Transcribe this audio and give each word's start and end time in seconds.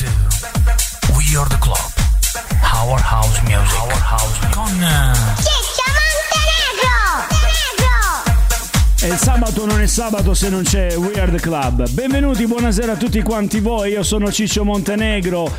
to 0.00 0.06
We 1.14 1.36
Are 1.36 1.46
the 1.46 1.58
Club. 1.58 1.76
Our 2.72 2.98
House 2.98 3.38
Music. 3.42 3.80
Our 3.82 3.92
House 3.92 4.38
Music. 4.40 4.54
Con 4.54 4.72
Ciccio 5.36 5.84
Montenegro! 6.62 7.28
E 9.02 9.08
il 9.08 9.18
sabato 9.18 9.66
non 9.66 9.82
è 9.82 9.86
sabato 9.86 10.32
se 10.32 10.48
non 10.48 10.62
c'è 10.62 10.96
We 10.96 11.20
Are 11.20 11.30
The 11.30 11.40
Club. 11.40 11.86
Benvenuti, 11.90 12.46
buonasera 12.46 12.92
a 12.92 12.96
tutti 12.96 13.20
quanti 13.20 13.60
voi. 13.60 13.90
Io 13.92 14.02
sono 14.02 14.32
Ciccio 14.32 14.64
Montenegro. 14.64 15.52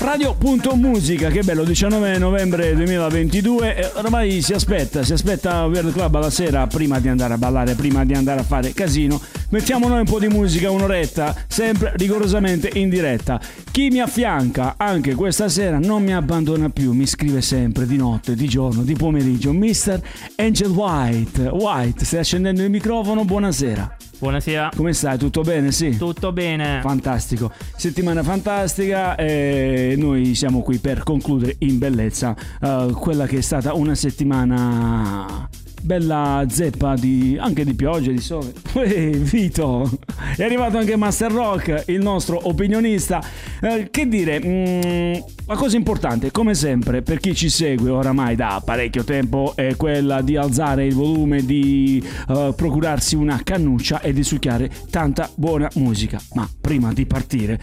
Radio.musica, 0.00 1.28
che 1.28 1.42
bello, 1.42 1.62
19 1.62 2.16
novembre 2.16 2.74
2022. 2.74 3.76
E 3.76 3.90
ormai 3.96 4.40
si 4.40 4.54
aspetta, 4.54 5.02
si 5.02 5.12
aspetta 5.12 5.68
The 5.70 5.92
Club 5.92 6.14
alla 6.14 6.30
sera 6.30 6.66
prima 6.66 6.98
di 6.98 7.08
andare 7.08 7.34
a 7.34 7.36
ballare, 7.36 7.74
prima 7.74 8.02
di 8.06 8.14
andare 8.14 8.40
a 8.40 8.42
fare 8.42 8.72
casino. 8.72 9.20
Mettiamo 9.50 9.88
noi 9.88 9.98
un 9.98 10.06
po' 10.06 10.18
di 10.18 10.28
musica, 10.28 10.70
un'oretta, 10.70 11.44
sempre 11.46 11.92
rigorosamente 11.96 12.70
in 12.72 12.88
diretta. 12.88 13.38
Chi 13.70 13.90
mi 13.90 14.00
affianca 14.00 14.76
anche 14.78 15.14
questa 15.14 15.50
sera 15.50 15.78
non 15.78 16.02
mi 16.02 16.14
abbandona 16.14 16.70
più, 16.70 16.92
mi 16.92 17.06
scrive 17.06 17.42
sempre 17.42 17.86
di 17.86 17.98
notte, 17.98 18.34
di 18.34 18.48
giorno, 18.48 18.82
di 18.82 18.94
pomeriggio. 18.94 19.52
Mr. 19.52 20.00
Angel 20.36 20.70
White. 20.70 21.42
White, 21.42 22.06
stai 22.06 22.20
accendendo 22.20 22.62
il 22.62 22.70
microfono? 22.70 23.26
Buonasera. 23.26 23.96
Buonasera. 24.20 24.72
Come 24.76 24.92
stai? 24.92 25.16
Tutto 25.16 25.40
bene? 25.40 25.72
Sì. 25.72 25.96
Tutto 25.96 26.30
bene? 26.30 26.80
Fantastico, 26.82 27.50
settimana 27.74 28.22
fantastica 28.22 29.14
e 29.14 29.94
noi 29.96 30.34
siamo 30.34 30.60
qui 30.60 30.76
per 30.76 31.04
concludere 31.04 31.56
in 31.60 31.78
bellezza 31.78 32.36
eh, 32.60 32.92
quella 32.94 33.24
che 33.26 33.38
è 33.38 33.40
stata 33.40 33.72
una 33.72 33.94
settimana 33.94 35.48
bella 35.80 36.44
zeppa 36.48 36.94
di, 36.94 37.36
anche 37.40 37.64
di 37.64 37.74
pioggia, 37.74 38.10
di 38.10 38.20
sole. 38.20 38.52
Uè, 38.74 39.10
Vito, 39.10 39.90
è 40.36 40.42
arrivato 40.42 40.78
anche 40.78 40.96
Master 40.96 41.32
Rock, 41.32 41.84
il 41.86 42.00
nostro 42.00 42.48
opinionista. 42.48 43.22
Eh, 43.60 43.88
che 43.90 44.06
dire, 44.08 44.40
mm, 44.44 45.12
la 45.46 45.56
cosa 45.56 45.76
importante, 45.76 46.30
come 46.30 46.54
sempre, 46.54 47.02
per 47.02 47.18
chi 47.18 47.34
ci 47.34 47.48
segue 47.48 47.90
oramai 47.90 48.36
da 48.36 48.62
parecchio 48.64 49.04
tempo, 49.04 49.52
è 49.54 49.76
quella 49.76 50.22
di 50.22 50.36
alzare 50.36 50.86
il 50.86 50.94
volume, 50.94 51.44
di 51.44 52.02
eh, 52.28 52.52
procurarsi 52.54 53.16
una 53.16 53.40
cannuccia 53.42 54.00
e 54.00 54.12
di 54.12 54.22
succhiare 54.22 54.70
tanta 54.90 55.30
buona 55.34 55.68
musica. 55.74 56.20
Ma 56.34 56.48
prima 56.60 56.92
di 56.92 57.06
partire, 57.06 57.60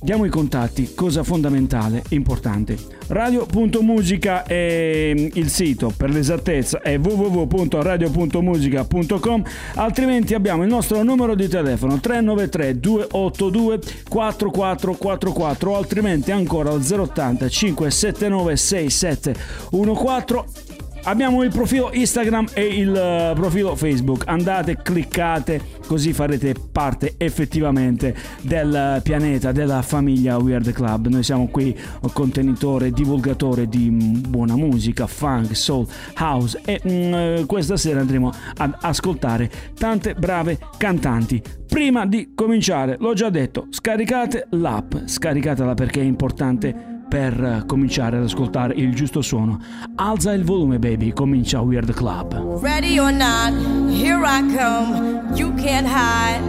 Diamo 0.00 0.24
i 0.24 0.28
contatti, 0.28 0.94
cosa 0.94 1.24
fondamentale, 1.24 2.04
importante. 2.10 2.78
Radio.musica 3.08 4.44
è 4.44 5.12
il 5.32 5.48
sito, 5.48 5.92
per 5.96 6.10
l'esattezza 6.10 6.82
è 6.82 6.96
www.radio.musica.com, 6.98 9.42
altrimenti 9.74 10.34
abbiamo 10.34 10.62
il 10.62 10.68
nostro 10.68 11.02
numero 11.02 11.34
di 11.34 11.48
telefono 11.48 11.98
393 11.98 12.78
282 12.78 13.80
4444 14.08 15.70
o 15.72 15.76
altrimenti 15.76 16.30
ancora 16.30 16.70
al 16.70 16.86
080 16.88 17.48
579 17.48 18.56
6714 18.56 20.68
Abbiamo 21.08 21.42
il 21.42 21.48
profilo 21.48 21.88
Instagram 21.90 22.48
e 22.52 22.66
il 22.66 22.94
eh, 22.94 23.32
profilo 23.34 23.74
Facebook. 23.74 24.24
Andate, 24.26 24.76
cliccate, 24.82 25.58
così 25.86 26.12
farete 26.12 26.54
parte 26.70 27.14
effettivamente 27.16 28.14
del 28.42 29.00
pianeta, 29.02 29.50
della 29.50 29.80
famiglia 29.80 30.36
Weird 30.36 30.70
Club. 30.70 31.06
Noi 31.06 31.22
siamo 31.22 31.48
qui 31.48 31.74
contenitore, 32.12 32.90
divulgatore 32.90 33.70
di 33.70 33.88
buona 33.88 34.54
musica, 34.54 35.06
funk, 35.06 35.56
soul, 35.56 35.86
house 36.18 36.60
e 36.62 36.78
mm, 36.86 37.14
eh, 37.14 37.44
questa 37.46 37.78
sera 37.78 38.00
andremo 38.00 38.30
ad 38.58 38.76
ascoltare 38.78 39.50
tante 39.78 40.12
brave 40.12 40.58
cantanti. 40.76 41.42
Prima 41.66 42.04
di 42.04 42.32
cominciare, 42.34 42.96
l'ho 42.98 43.14
già 43.14 43.30
detto, 43.30 43.68
scaricate 43.70 44.48
l'app, 44.50 44.94
scaricatela 45.06 45.72
perché 45.72 46.00
è 46.00 46.04
importante 46.04 46.97
per 47.08 47.64
cominciare 47.66 48.18
ad 48.18 48.24
ascoltare 48.24 48.74
il 48.74 48.94
giusto 48.94 49.22
suono. 49.22 49.58
Alza 49.96 50.32
il 50.32 50.44
volume, 50.44 50.78
baby, 50.78 51.12
comincia 51.12 51.60
Weird 51.60 51.92
Club. 51.94 52.60
Ready 52.60 52.98
or 52.98 53.10
not, 53.12 53.52
here 53.90 54.20
I 54.24 54.40
come. 54.54 55.22
You 55.34 55.52
can't 55.54 55.86
hide. 55.86 56.42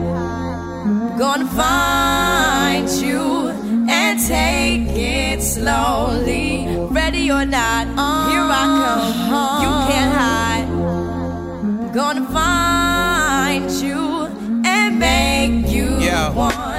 Gonna 1.17 1.45
find 1.45 2.87
you 3.01 3.49
and 3.87 4.19
take 4.27 4.89
it 4.95 5.41
slowly. 5.41 6.67
Ready 6.91 7.29
or 7.31 7.45
not, 7.45 7.87
here 8.29 8.47
I 8.49 8.65
come. 8.65 9.61
You 9.61 9.69
can't 9.87 10.13
hide. 10.15 10.67
Gonna 11.93 12.25
find 12.31 13.69
you 13.81 14.27
and 14.63 14.99
make 14.99 15.69
you 15.71 15.97
Yeah. 15.99 16.31
me. 16.33 16.78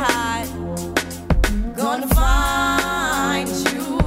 You 0.00 0.06
can't 0.06 0.48
hide. 0.48 1.76
Gonna 1.76 2.06
find 2.08 3.48
you 3.48 4.00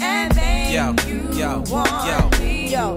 and 0.00 0.32
Yo, 0.72 0.94
you 1.08 1.38
yo, 1.38 1.64
want 1.68 2.06
yo. 2.06 2.38
me. 2.38 2.70
Yo, 2.70 2.96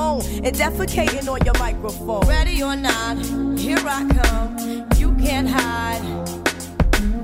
Simone 0.00 0.22
and 0.44 0.56
defecating 0.56 1.28
on 1.28 1.44
your 1.44 1.58
microphone. 1.58 2.26
Ready 2.26 2.62
or 2.62 2.74
not, 2.74 3.18
here 3.58 3.78
I 3.78 4.08
come. 4.08 4.86
You 4.96 5.14
can't 5.16 5.48
hide. 5.48 6.02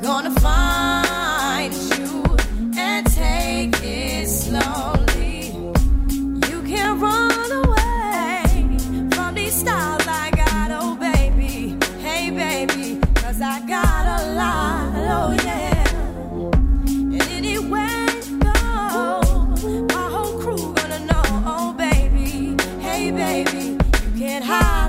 Gonna 0.02 0.30
find 0.40 1.72
you 1.72 2.36
and 2.76 3.06
take 3.06 3.74
it 3.82 4.28
slowly. 4.28 4.95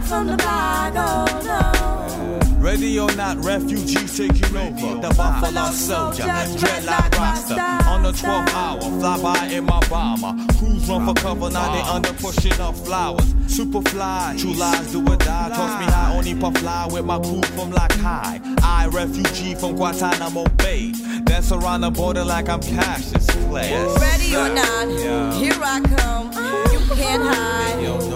From 0.08 0.28
the 0.28 0.38
bag, 0.38 0.94
oh 0.96 1.26
no. 1.44 2.58
Ready 2.60 3.00
or 3.00 3.12
not, 3.16 3.38
refugees 3.44 4.18
taking 4.18 4.58
over. 4.58 5.02
The 5.02 5.14
Buffalo 5.16 5.70
Soldier, 5.72 6.24
dreadlock 6.24 7.18
roster. 7.18 7.90
On 7.90 8.04
the 8.04 8.08
the 8.12 8.18
12th 8.18 8.54
hour. 8.54 8.82
Fly 8.82 9.22
by 9.22 9.46
in 9.48 9.66
my 9.66 9.80
bomber. 9.90 10.34
Crews 10.58 10.88
run 10.90 11.06
for 11.06 11.14
cover, 11.14 11.50
now 11.50 11.74
they 11.74 11.82
under 11.90 12.14
pushing 12.14 12.60
up 12.62 12.76
flowers. 12.76 13.34
Super 13.48 13.82
fly, 13.90 14.36
true 14.38 14.54
lies 14.54 14.92
do 14.92 15.02
or 15.02 15.18
die. 15.18 15.50
Toss 15.50 15.80
me 15.80 15.86
high, 15.86 16.16
only 16.16 16.36
puff 16.36 16.58
fly 16.58 16.88
with 16.92 17.06
my 17.06 17.20
crew 17.20 17.42
from 17.56 17.72
like 17.72 17.92
high. 17.94 18.40
I, 18.64 18.88
refugee 18.88 19.56
from 19.56 19.76
Guantanamo 19.76 20.46
Bay. 20.58 20.94
Dance 21.26 21.52
around 21.52 21.82
the 21.82 21.92
border 21.92 22.24
like 22.24 22.48
I'm 22.50 22.62
Cassius 22.62 23.30
Clay. 23.48 23.72
Ready 24.00 24.36
or 24.36 24.50
not, 24.50 25.36
here 25.36 25.60
I 25.62 25.82
come. 25.82 26.28
You 26.72 26.96
can't 26.96 27.24
hide. 27.24 28.07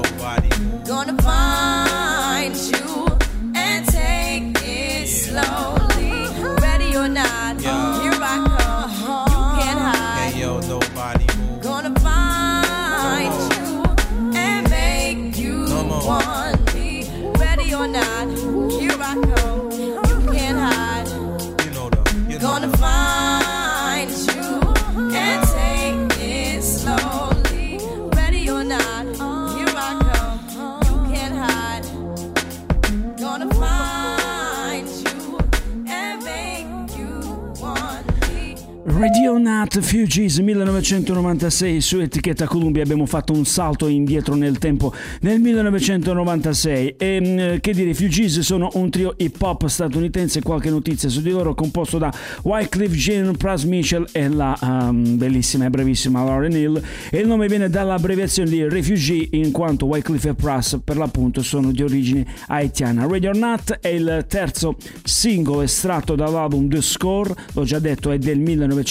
Radio 39.01 39.35
Nat 39.39 39.79
Fugees 39.79 40.37
1996 40.37 41.81
su 41.81 41.97
etichetta 41.97 42.45
Columbia 42.45 42.83
abbiamo 42.83 43.07
fatto 43.07 43.33
un 43.33 43.45
salto 43.45 43.87
indietro 43.87 44.35
nel 44.35 44.59
tempo 44.59 44.93
nel 45.21 45.39
1996 45.39 46.97
e 46.99 47.19
mm, 47.19 47.57
che 47.61 47.73
dire 47.73 47.95
Fugees 47.95 48.41
sono 48.41 48.69
un 48.73 48.91
trio 48.91 49.15
hip 49.17 49.41
hop 49.41 49.65
statunitense 49.65 50.43
qualche 50.43 50.69
notizia 50.69 51.09
su 51.09 51.23
di 51.23 51.31
loro 51.31 51.55
composto 51.55 51.97
da 51.97 52.13
Wycliffe 52.43 52.95
Jean, 52.95 53.35
Pras 53.37 53.63
Mitchell 53.63 54.05
e 54.11 54.29
la 54.29 54.55
um, 54.61 55.17
bellissima 55.17 55.65
e 55.65 55.71
bravissima 55.71 56.23
Lauren 56.23 56.51
Hill. 56.51 56.79
E 57.09 57.17
il 57.17 57.25
nome 57.25 57.47
viene 57.47 57.71
dall'abbreviazione 57.71 58.51
di 58.51 58.69
Refugee 58.69 59.29
in 59.31 59.49
quanto 59.49 59.87
Wycliffe 59.87 60.29
e 60.29 60.33
Pras 60.35 60.79
per 60.83 60.97
l'appunto 60.97 61.41
sono 61.41 61.71
di 61.71 61.81
origine 61.81 62.23
haitiana. 62.49 63.07
Radio 63.07 63.31
Nat 63.33 63.79
è 63.81 63.87
il 63.87 64.25
terzo 64.27 64.75
singolo 65.03 65.63
estratto 65.63 66.13
dall'album 66.13 66.69
The 66.69 66.83
Score 66.83 67.33
l'ho 67.53 67.63
già 67.63 67.79
detto 67.79 68.11
è 68.11 68.19
del 68.19 68.37
1996 68.37 68.89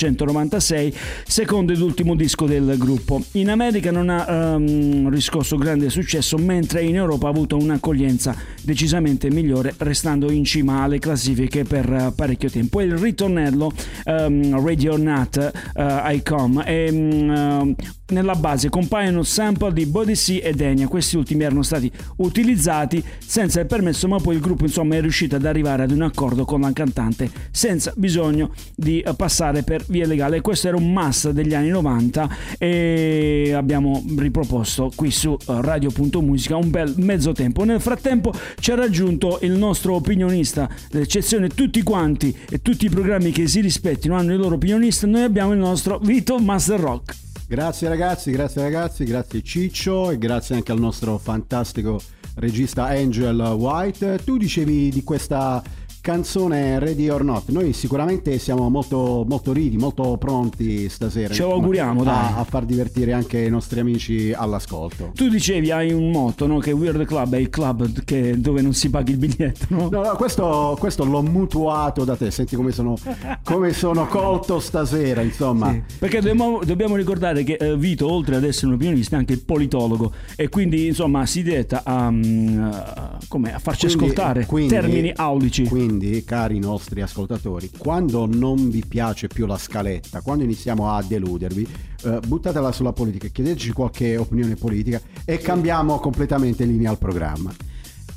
secondo 1.27 1.73
ed 1.73 1.81
ultimo 1.81 2.15
disco 2.15 2.47
del 2.47 2.77
gruppo. 2.79 3.23
In 3.33 3.51
America 3.51 3.91
non 3.91 4.09
ha 4.09 4.27
ehm, 4.55 5.11
riscosso 5.11 5.57
grande 5.57 5.91
successo 5.91 6.37
mentre 6.37 6.83
in 6.83 6.97
Europa 6.97 7.27
ha 7.27 7.31
avuto 7.31 7.57
un'accoglienza 7.57 8.35
decisamente 8.71 9.29
migliore 9.31 9.75
restando 9.79 10.31
in 10.31 10.45
cima 10.45 10.83
alle 10.83 11.01
classifiche 11.01 11.65
per 11.65 11.93
eh, 11.93 12.13
parecchio 12.15 12.49
tempo. 12.49 12.79
E 12.79 12.85
il 12.85 12.97
ritornello 12.97 13.73
ehm, 14.05 14.65
Radio 14.65 14.97
Nat 14.97 15.53
eh, 15.75 16.15
Icom 16.15 16.63
e 16.65 16.89
mm, 16.93 17.31
ehm, 17.31 17.75
nella 18.11 18.35
base 18.35 18.69
compaiono 18.69 19.25
sample 19.25 19.73
di 19.73 19.91
Sea 20.15 20.43
e 20.43 20.53
Denia. 20.53 20.87
Questi 20.87 21.17
ultimi 21.17 21.43
erano 21.43 21.63
stati 21.63 21.91
utilizzati 22.17 23.03
senza 23.19 23.59
il 23.59 23.67
permesso 23.67 24.07
ma 24.07 24.19
poi 24.19 24.37
il 24.37 24.41
gruppo 24.41 24.65
insomma 24.65 24.95
è 24.95 25.01
riuscito 25.01 25.35
ad 25.35 25.45
arrivare 25.45 25.83
ad 25.83 25.91
un 25.91 26.03
accordo 26.03 26.45
con 26.45 26.61
la 26.61 26.73
cantante 26.73 27.29
senza 27.51 27.93
bisogno 27.97 28.53
di 28.77 29.01
eh, 29.01 29.15
passare 29.15 29.65
per 29.65 29.85
via 29.89 30.07
legale. 30.07 30.41
Questo 30.41 30.69
era 30.69 30.77
un 30.77 30.93
must 30.93 31.31
degli 31.31 31.55
anni 31.55 31.71
90 31.71 32.37
e 32.57 33.53
abbiamo 33.53 34.05
riproposto 34.17 34.93
qui 34.95 35.11
su 35.11 35.37
Radio.musica 35.45 36.55
un 36.57 36.71
bel 36.71 36.95
mezzo 36.99 37.33
tempo. 37.33 37.65
Nel 37.65 37.81
frattempo 37.81 38.33
ci 38.61 38.71
ha 38.71 38.75
raggiunto 38.75 39.39
il 39.43 39.53
nostro 39.53 39.95
opinionista. 39.95 40.69
D'eccezione 40.91 41.49
tutti 41.49 41.83
quanti 41.83 42.37
e 42.49 42.61
tutti 42.61 42.87
i 42.87 42.91
programmi 42.91 43.33
che 43.33 43.49
si 43.49 43.61
rispettino 43.61 44.15
hanno 44.15 44.33
il 44.33 44.39
loro 44.39 44.55
opinionista 44.57 45.07
noi 45.07 45.23
abbiamo 45.23 45.53
il 45.53 45.59
nostro 45.59 45.99
Vito 45.99 46.39
Master 46.39 46.79
Rock. 46.79 47.17
Grazie 47.49 47.89
ragazzi, 47.89 48.31
grazie 48.31 48.63
ragazzi, 48.63 49.05
grazie 49.05 49.43
Ciccio 49.43 50.11
e 50.11 50.19
grazie 50.19 50.55
anche 50.55 50.71
al 50.71 50.79
nostro 50.79 51.19
fantastico 51.19 52.01
regista 52.37 52.85
Angel 52.85 53.39
White. 53.39 54.21
Tu 54.25 54.37
dicevi 54.37 54.91
di 54.91 55.03
questa 55.03 55.63
canzone 56.01 56.79
Ready 56.79 57.09
or 57.09 57.23
Not. 57.25 57.49
Noi 57.51 57.73
sicuramente 57.73 58.39
siamo 58.39 58.69
molto, 58.71 59.25
molto 59.29 59.53
ridi, 59.53 59.77
molto 59.77 60.17
pronti 60.19 60.89
stasera. 60.89 61.33
Ce 61.35 61.43
lo 61.43 61.53
auguriamo, 61.53 62.03
dai. 62.03 62.33
A, 62.37 62.45
far 62.45 62.65
divertire 62.65 63.13
anche 63.13 63.39
i 63.41 63.51
nostri 63.51 63.81
amici 63.81 64.33
all'ascolto. 64.33 65.11
Tu 65.15 65.29
dicevi 65.29 65.71
hai 65.71 65.93
un 65.93 66.11
motto, 66.11 66.47
no? 66.47 66.59
Che 66.59 66.73
Weird 66.73 67.05
Club 67.05 67.35
è 67.35 67.39
il 67.39 67.51
club 67.51 68.05
che- 68.05 68.41
dove 68.41 68.63
non 68.63 68.73
si 68.73 68.91
paga 68.91 69.11
il 69.11 69.19
biglietto, 69.19 69.67
no? 69.69 69.89
No, 69.91 70.03
no, 70.03 70.17
questo, 70.17 70.77
questo 70.79 71.05
l'ho 71.05 71.23
mutuato 71.23 72.05
da 72.05 72.17
te. 72.17 72.31
Senti 72.31 72.57
come 72.57 72.73
sono, 72.73 72.97
come 73.45 73.73
sono 73.73 74.07
colto 74.07 74.59
stasera, 74.61 75.21
insomma. 75.23 75.71
Sì, 75.73 75.83
Perché 75.99 76.21
dobbiamo, 76.21 76.61
dobbiamo 76.65 76.97
ricordare 76.97 77.43
che 77.45 77.55
eh, 77.55 77.77
Vito, 77.77 78.11
oltre 78.11 78.37
ad 78.37 78.45
essere 78.45 78.69
un 78.69 78.75
opinionista, 78.75 79.17
è 79.17 79.19
anche 79.19 79.33
il 79.35 79.41
politologo 79.43 80.13
e 80.37 80.49
quindi 80.49 80.87
insomma 80.87 81.27
si 81.27 81.43
diretta 81.43 81.83
a, 81.85 82.11
mm, 82.11 82.63
a- 82.63 83.19
a 83.19 83.59
farci 83.59 83.87
Quindi- 83.87 84.05
ascoltare 84.05 84.47
quindi- 84.47 84.73
termini 84.73 85.13
aulici. 85.15 85.65
Quindi, 85.67 85.89
cari 86.25 86.59
nostri 86.59 87.03
ascoltatori, 87.03 87.71
quando 87.77 88.27
non 88.27 88.71
vi 88.71 88.85
piace 88.87 89.27
più 89.27 89.47
la 89.47 89.59
scaletta, 89.59 90.21
quando 90.21 90.45
iniziamo 90.45 90.93
a 90.93 91.03
deludervi, 91.03 91.67
eh, 92.05 92.21
buttatela 92.27 92.73
sulla 92.73 92.93
politica, 92.93 93.29
chiedeteci 93.29 93.73
qualche 93.73 94.17
opinione 94.17 94.55
politica 94.55 95.01
e 95.25 95.39
cambiamo 95.39 95.99
completamente 95.99 96.65
linea 96.65 96.91
al 96.91 96.99
programma. 96.99 97.53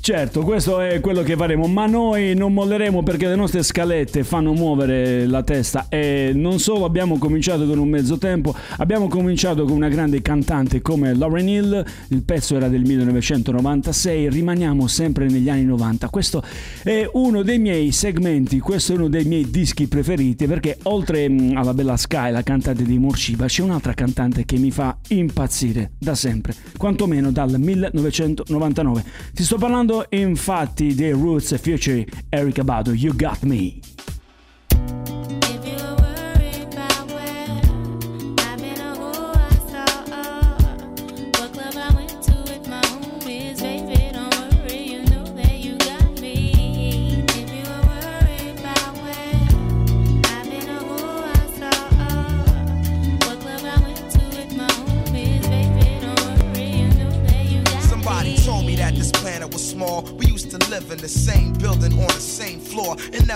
Certo, 0.04 0.42
questo 0.42 0.80
è 0.80 1.00
quello 1.00 1.22
che 1.22 1.34
faremo, 1.34 1.66
ma 1.66 1.86
noi 1.86 2.34
non 2.34 2.52
molleremo 2.52 3.02
perché 3.02 3.26
le 3.26 3.36
nostre 3.36 3.62
scalette 3.62 4.22
fanno 4.22 4.52
muovere 4.52 5.24
la 5.24 5.42
testa 5.42 5.86
e 5.88 6.32
non 6.34 6.58
solo 6.58 6.84
abbiamo 6.84 7.16
cominciato 7.16 7.64
con 7.64 7.78
un 7.78 7.88
mezzo 7.88 8.18
tempo, 8.18 8.54
abbiamo 8.76 9.08
cominciato 9.08 9.64
con 9.64 9.76
una 9.76 9.88
grande 9.88 10.20
cantante 10.20 10.82
come 10.82 11.14
Lauren 11.14 11.48
Hill, 11.48 11.84
il 12.08 12.22
pezzo 12.22 12.54
era 12.54 12.68
del 12.68 12.82
1996, 12.82 14.28
rimaniamo 14.28 14.86
sempre 14.88 15.26
negli 15.26 15.48
anni 15.48 15.64
90. 15.64 16.10
Questo 16.10 16.42
è 16.82 17.08
uno 17.14 17.40
dei 17.40 17.58
miei 17.58 17.90
segmenti, 17.90 18.60
questo 18.60 18.92
è 18.92 18.96
uno 18.96 19.08
dei 19.08 19.24
miei 19.24 19.48
dischi 19.48 19.86
preferiti 19.86 20.46
perché 20.46 20.76
oltre 20.82 21.26
mm, 21.30 21.56
alla 21.56 21.72
bella 21.72 21.96
Sky, 21.96 22.30
la 22.30 22.42
cantante 22.42 22.82
di 22.82 22.98
Morciba, 22.98 23.46
c'è 23.46 23.62
un'altra 23.62 23.94
cantante 23.94 24.44
che 24.44 24.58
mi 24.58 24.70
fa 24.70 24.98
impazzire 25.08 25.92
da 25.98 26.14
sempre, 26.14 26.54
quantomeno 26.76 27.32
dal 27.32 27.58
1999. 27.58 29.04
Ti 29.32 29.42
sto 29.42 29.56
parlando 29.56 29.92
infatti 30.10 30.94
dei 30.94 31.12
Roots 31.12 31.60
Future 31.60 32.04
Eric 32.28 32.58
Abado, 32.58 32.92
You 32.92 33.14
Got 33.14 33.42
Me. 33.42 35.23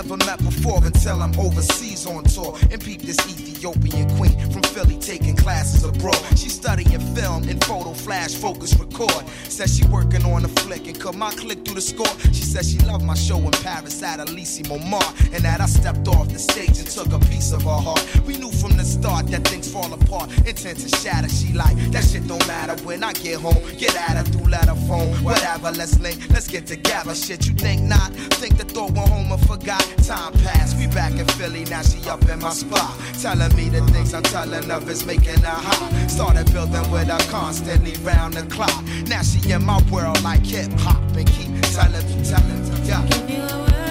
Never 0.03 0.17
met 0.19 0.39
before 0.39 0.85
until 0.85 1.21
I'm 1.21 1.37
overseas 1.41 2.07
on 2.07 2.23
tour 2.23 2.57
and 2.71 2.81
peep 2.81 3.03
this 3.03 3.17
Ethiopian 3.59 4.09
queen 4.17 4.39
from 4.53 4.63
Philly 4.63 4.97
taking 4.99 5.35
classes 5.35 5.83
abroad. 5.83 6.15
She 6.37 6.49
studying 6.49 7.01
film 7.15 7.49
and 7.49 7.63
photo 7.65 7.93
flash 7.93 8.35
focus 8.35 8.73
record. 8.79 9.27
Says 9.49 9.77
she 9.77 9.85
working 9.89 10.25
on 10.25 10.45
a 10.45 10.49
flick 10.63 10.87
and 10.87 10.99
cut 10.99 11.17
my 11.17 11.33
click 11.33 11.65
through 11.65 11.75
the 11.75 11.81
score. 11.81 12.07
She 12.33 12.43
says 12.43 12.71
she 12.71 12.79
loved 12.87 13.05
my 13.05 13.15
show 13.15 13.39
in 13.39 13.51
Paris 13.51 14.01
at 14.05 14.21
Elysee 14.21 14.63
Montmartre 14.69 15.35
and 15.35 15.45
that 15.45 15.61
I 15.61 15.67
stepped 15.67 16.07
off 16.07 16.29
the 16.29 16.39
stage 16.39 16.79
and 16.79 16.87
took 16.87 17.13
a 17.13 17.19
piece 17.27 17.53
of 17.53 17.63
her 17.63 17.81
heart. 17.87 18.05
We 18.27 18.37
knew 18.37 18.53
from 18.53 18.77
the 18.77 18.85
start 18.85 19.27
that 19.29 19.49
things 19.49 19.73
fall 19.73 19.93
apart, 19.93 20.31
intent 20.47 20.79
to 20.79 20.89
shatter. 20.89 21.29
She 21.29 21.53
like 21.53 21.77
that 21.91 22.05
shit 22.05 22.29
don't 22.29 22.47
matter 22.47 22.81
when 22.85 23.03
I 23.03 23.13
get 23.13 23.41
home. 23.41 23.59
Get 23.77 23.97
at 23.97 24.19
her 24.19 24.23
through 24.23 24.51
letter 24.51 24.77
phone, 24.87 25.13
whatever. 25.25 25.73
Let's 25.73 25.99
link, 25.99 26.19
let's 26.31 26.47
get 26.47 26.67
together. 26.67 27.13
Shit, 27.13 27.49
you 27.49 27.55
think 27.55 27.83
not? 27.83 28.13
Think 28.39 28.57
the 28.57 28.65
thought 28.65 28.93
went 28.93 29.09
home 29.09 29.33
and 29.33 29.47
forgot. 29.49 29.83
Time 30.05 30.33
passed, 30.45 30.79
we 30.79 30.87
back 30.87 31.13
in 31.19 31.27
Philly. 31.39 31.65
Now 31.65 31.83
she 31.83 32.09
up 32.09 32.23
in 32.29 32.39
my 32.39 32.51
spot, 32.51 32.95
telling 33.21 33.48
me 33.57 33.69
the 33.69 33.81
things 33.93 34.15
I'm 34.15 34.23
telling 34.23 34.71
of 34.71 34.89
is 34.89 35.05
making 35.05 35.41
her 35.41 35.61
hot. 35.69 36.11
Started 36.11 36.53
building 36.53 36.91
with 36.91 37.09
her 37.09 37.31
constantly 37.31 37.95
round 38.03 38.35
the 38.35 38.43
clock. 38.55 38.85
Now 39.07 39.23
she 39.23 39.51
in 39.51 39.65
my 39.65 39.83
world 39.91 40.23
like 40.23 40.45
hip 40.45 40.71
hop 40.79 41.03
and 41.17 41.27
keep 41.27 41.51
telling 41.73 42.07
me, 42.07 42.25
telling 42.25 42.71
me, 42.71 42.89
yeah. 42.89 43.88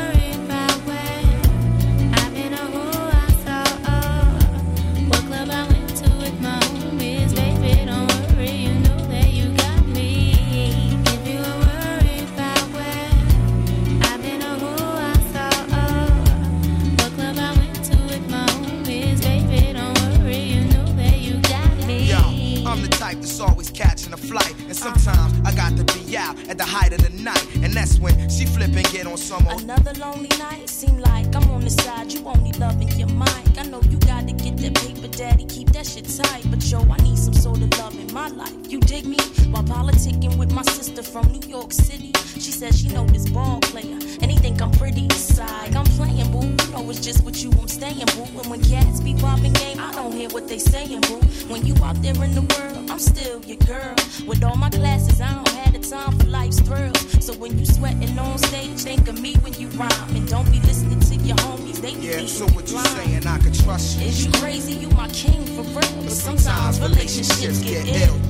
Old. 29.31 29.62
Another 29.62 29.93
lonely 29.93 30.29
night, 30.38 30.69
seem 30.69 30.98
like 31.00 31.36
I'm 31.36 31.50
on 31.51 31.62
the 31.62 31.69
side. 31.69 32.12
You 32.13 32.25
only 32.25 32.51
loving 32.53 32.89
your 32.98 33.10
mic. 33.10 33.57
I 33.57 33.63
know 33.63 33.81
you 33.89 33.98
gotta 34.00 34.34
get 34.34 34.57
that 34.57 34.75
paper, 34.75 35.07
daddy. 35.07 35.46
Keep 35.46 35.72
that 35.72 35.86
shit 35.86 36.05
tight. 36.05 36.43
But 36.50 36.63
yo, 36.69 36.79
I 36.81 36.98
need 36.98 37.17
some 37.17 37.34
sort 37.34 37.62
of 37.62 37.69
love 37.79 37.98
in 38.00 38.13
my 38.13 38.29
life. 38.29 38.53
You 38.69 38.79
dig 38.79 39.05
me? 39.05 39.17
While 39.51 39.63
politicking 39.63 40.38
with 40.38 40.51
my 40.51 40.63
sister 40.63 41.03
from 41.03 41.27
New 41.31 41.48
York 41.48 41.72
City. 41.72 42.12
She 42.36 42.51
says 42.51 42.79
she 42.79 42.89
know 42.89 43.05
this 43.05 43.29
ball 43.29 43.60
player. 43.62 43.98
And 44.22 44.31
he 44.31 44.38
think 44.38 44.62
I'm 44.62 44.72
pretty 44.72 45.03
inside. 45.05 45.75
I'm 45.75 45.86
playing, 45.98 46.31
boo. 46.31 46.48
You 46.48 46.72
know 46.72 46.89
it's 46.89 47.00
just 47.00 47.25
with 47.25 47.43
you 47.43 47.51
I'm 47.60 47.67
staying, 47.67 48.05
boo. 48.15 48.27
And 48.39 48.50
when 48.50 48.62
cats 48.63 49.01
be 49.01 49.15
popping 49.15 49.53
game, 49.53 49.79
I 49.79 49.91
don't 49.93 50.13
hear 50.13 50.29
what 50.29 50.48
they 50.48 50.60
saying, 50.60 51.01
boo. 51.01 51.19
When 51.51 51.65
you 51.65 51.75
out 51.84 52.01
there 52.01 52.24
in 52.24 52.34
the 52.34 52.41
world, 52.53 52.89
I'm 52.91 53.00
still 53.00 53.41
your 53.46 53.57
girl. 53.57 53.96
With 54.27 54.43
all 54.43 54.55
my 54.55 54.69
classes, 54.69 55.22
I 55.22 55.34
don't 55.34 55.46
so 62.27 62.46
what 62.48 62.69
you 62.69 62.77
saying? 62.79 63.25
I 63.25 63.38
can 63.38 63.53
trust 63.53 64.00
you. 64.00 64.07
Is 64.07 64.25
you 64.25 64.31
crazy? 64.34 64.74
You 64.74 64.89
my 64.89 65.07
king 65.10 65.46
for 65.46 65.63
real. 65.63 66.03
But 66.03 66.12
sometimes 66.12 66.79
relationships 66.79 67.60
get 67.60 67.88
ill. 67.88 68.26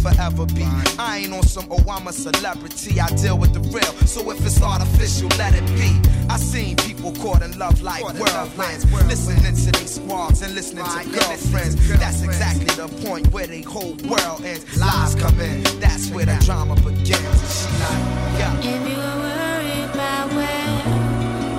Forever 0.00 0.46
be. 0.46 0.64
I 0.98 1.20
ain't 1.22 1.32
on 1.32 1.42
some, 1.42 1.66
oh, 1.70 1.84
I'm 1.90 2.06
a 2.08 2.12
celebrity, 2.12 3.00
I 3.00 3.08
deal 3.08 3.38
with 3.38 3.52
the 3.52 3.60
real. 3.60 3.92
So 4.06 4.30
if 4.30 4.44
it's 4.44 4.60
artificial, 4.62 5.28
let 5.38 5.54
it 5.54 5.66
be. 5.76 6.00
I 6.28 6.36
seen 6.36 6.76
people 6.76 7.12
caught 7.12 7.42
in 7.42 7.58
love 7.58 7.82
like 7.82 8.02
whirlwinds, 8.02 8.84
listening 9.06 9.54
to 9.54 9.72
these 9.78 9.94
squads 9.96 10.42
and 10.42 10.54
listening 10.54 10.84
to 10.84 11.08
girlfriends. 11.10 11.76
That's 11.98 12.22
exactly 12.22 12.66
the 12.66 12.88
point 13.04 13.32
where 13.32 13.46
they 13.46 13.62
whole 13.62 13.96
world 14.08 14.44
ends. 14.44 14.64
Lies 14.78 15.14
come 15.14 15.40
in, 15.40 15.62
that's 15.80 16.08
where 16.10 16.26
the 16.26 16.36
drama 16.44 16.76
begins. 16.76 17.10
And 17.12 17.50
she 17.50 17.68
like, 17.82 18.04
yeah. 18.38 18.58
If 18.58 18.64
you 18.88 18.96
were 18.96 19.18
worried 19.26 19.90
about 19.92 20.32
where 20.32 20.68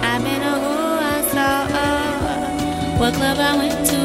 I've 0.04 0.24
been 0.24 0.42
or 0.42 0.58
who 0.66 0.78
I 1.00 1.22
saw, 1.32 1.68
what 3.00 3.14
club 3.14 3.38
I 3.38 3.58
went 3.58 3.88
to 3.88 4.01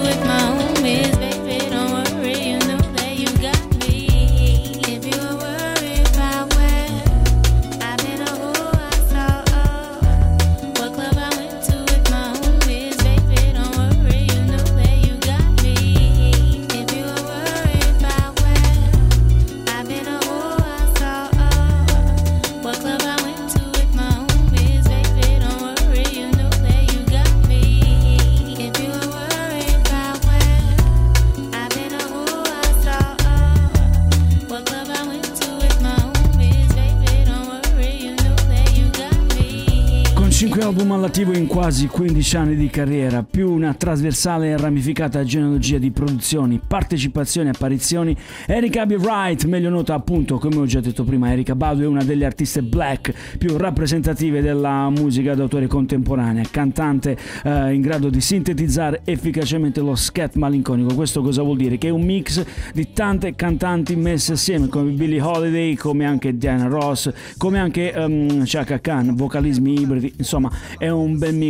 quasi 41.57 41.87
15 41.87 42.37
anni 42.37 42.55
di 42.55 42.69
carriera, 42.69 43.23
più 43.23 43.51
una 43.51 43.73
trasversale 43.73 44.51
e 44.51 44.59
ramificata 44.59 45.25
genealogia 45.25 45.79
di 45.79 45.91
produzioni, 45.91 46.61
partecipazioni 46.61 47.47
e 47.49 47.53
apparizioni, 47.53 48.15
Erika 48.47 48.85
B. 48.85 48.97
Wright, 48.99 49.45
meglio 49.45 49.71
nota 49.71 49.95
appunto, 49.95 50.37
come 50.37 50.57
ho 50.57 50.67
già 50.67 50.81
detto 50.81 51.03
prima, 51.03 51.33
Erika 51.33 51.55
Badu 51.55 51.81
è 51.81 51.87
una 51.87 52.05
delle 52.05 52.27
artiste 52.27 52.63
black 52.63 53.39
più 53.39 53.57
rappresentative 53.57 54.43
della 54.43 54.91
musica 54.91 55.35
d'autore 55.35 55.67
contemporanea, 55.67 56.45
cantante 56.51 57.17
eh, 57.43 57.73
in 57.73 57.81
grado 57.81 58.11
di 58.11 58.21
sintetizzare 58.21 59.01
efficacemente 59.05 59.81
lo 59.81 59.95
scat 59.95 60.35
malinconico. 60.35 60.95
Questo 60.95 61.23
cosa 61.23 61.41
vuol 61.41 61.57
dire? 61.57 61.79
Che 61.79 61.89
è 61.89 61.91
un 61.91 62.03
mix 62.03 62.45
di 62.75 62.93
tante 62.93 63.35
cantanti 63.35 63.97
messe 63.97 64.35
assieme, 64.35 64.69
come 64.69 64.91
Billie 64.91 65.23
Holiday, 65.23 65.75
come 65.75 66.05
anche 66.05 66.37
Diana 66.37 66.67
Ross, 66.67 67.11
come 67.39 67.59
anche 67.59 67.95
um, 67.97 68.43
Chaka 68.45 68.79
Khan, 68.79 69.15
vocalismi 69.17 69.81
ibridi, 69.81 70.13
insomma 70.19 70.51
è 70.77 70.91
un 70.91 71.17
bel 71.17 71.35
mix. 71.35 71.45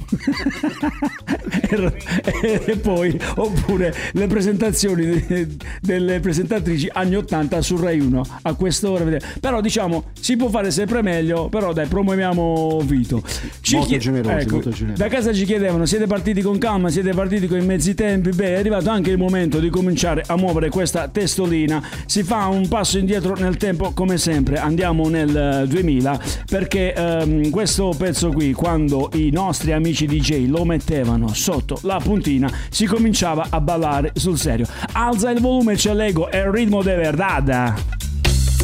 e 2.67 2.77
poi 2.79 3.19
oppure 3.37 3.95
le 4.13 4.27
presentazioni 4.27 5.25
de- 5.27 5.57
delle 5.81 6.21
presentatrici 6.21 6.89
anni 6.93 7.17
80 7.17 7.63
su 7.63 7.77
Rai 7.77 8.01
1 8.01 8.26
a 8.43 8.55
quest'ora. 8.55 9.05
Però 9.41 9.61
diciamo 9.61 10.05
si 10.21 10.37
può 10.37 10.49
fare 10.49 10.71
sempre 10.71 11.03
meglio, 11.03 11.49
però 11.49 11.73
dai 11.73 11.87
promuoviamo 11.87 12.81
Vito. 12.85 13.23
Ci 13.61 13.77
Molto 13.77 13.97
generosi, 13.97 14.49
molto 14.49 14.71
generosi. 14.71 15.03
Da 15.03 15.09
casa 15.09 15.33
ci 15.33 15.45
chiedevano 15.45 15.87
siete 15.87 16.07
partiti 16.07 16.43
con 16.43 16.59
calma, 16.59 16.91
siete 16.91 17.13
partiti 17.13 17.47
con 17.47 17.61
i 17.61 17.65
mezzi 17.65 17.95
tempi, 17.95 18.31
beh 18.31 18.55
è 18.55 18.59
arrivato 18.59 18.91
anche 18.91 19.11
il 19.11 19.19
momento 19.19 19.59
di 19.59 19.71
cominciare 19.71 20.23
a 20.27 20.37
muovere 20.37 20.69
questa 20.69 21.09
testolina, 21.09 21.83
si 22.07 22.23
fa 22.23 22.47
un 22.47 22.69
passo 22.69 22.99
indietro 22.99 23.35
nel 23.37 23.57
tempo 23.57 23.93
come 23.93 24.19
sempre, 24.19 24.59
andiamo 24.59 25.09
nel 25.09 25.37
eh, 25.37 25.67
2000 25.67 26.21
perché 26.49 26.95
ehm, 26.95 27.51
questo 27.51 27.95
pezzo 27.97 28.31
qui 28.31 28.53
quando 28.53 29.11
i 29.15 29.31
nostri 29.31 29.73
amici 29.73 30.07
DJ 30.07 30.49
lo 30.49 30.65
mettevano 30.65 31.33
sotto 31.33 31.79
la 31.83 32.01
puntina 32.03 32.51
si 32.71 32.87
cominciava 32.87 33.47
a 33.51 33.61
ballare 33.61 34.13
sul 34.15 34.39
serio. 34.39 34.67
Alza 34.93 35.31
il 35.31 35.41
volume, 35.41 35.75
c'è 35.75 35.95
l'ego, 35.95 36.29
è 36.29 36.39
il 36.39 36.53
ritmo 36.53 36.83
de 36.83 36.95
verdad. 36.95 37.75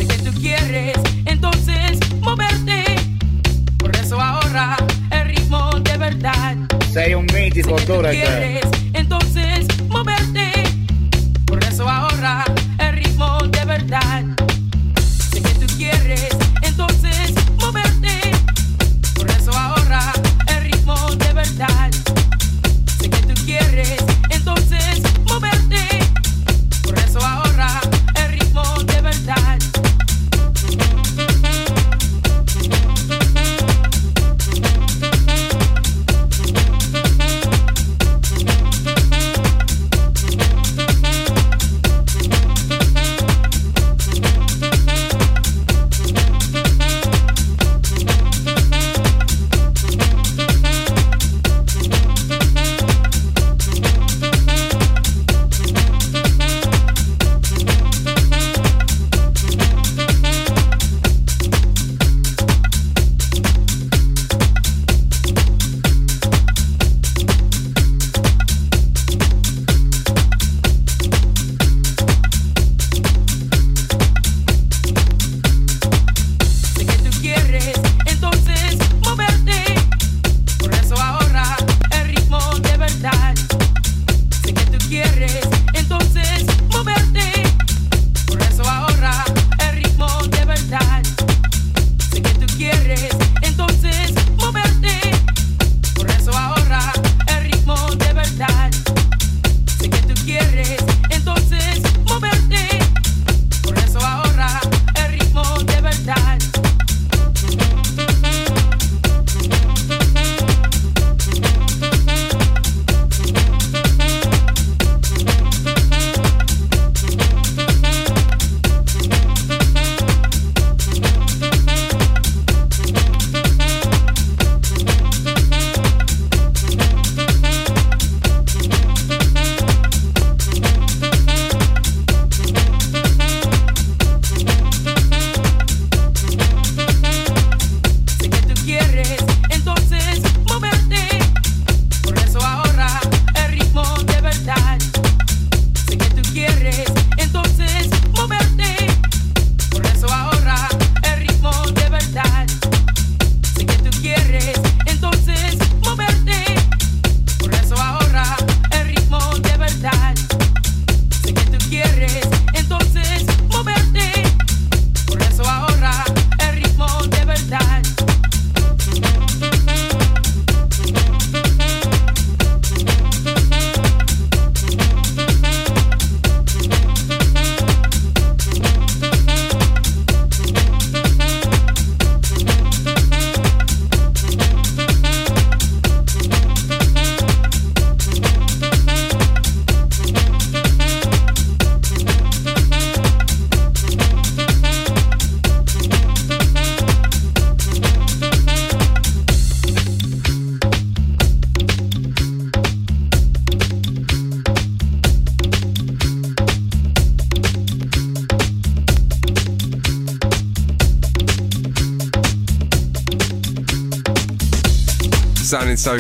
Sé 0.02 0.08
que 0.08 0.30
tú 0.30 0.40
quieres 0.40 0.96
entonces 1.26 2.00
moverte. 2.20 2.82
Por 3.78 3.94
eso 3.94 4.20
ahora 4.20 4.76
el 5.12 5.28
ritmo 5.28 5.70
de 5.78 5.96
verdad. 5.96 6.56
Sei 6.92 7.14
un 7.14 7.26
Sé 7.28 7.62
que 7.76 7.84
tú 7.86 8.00
quieres 8.00 8.64
entonces 8.94 9.21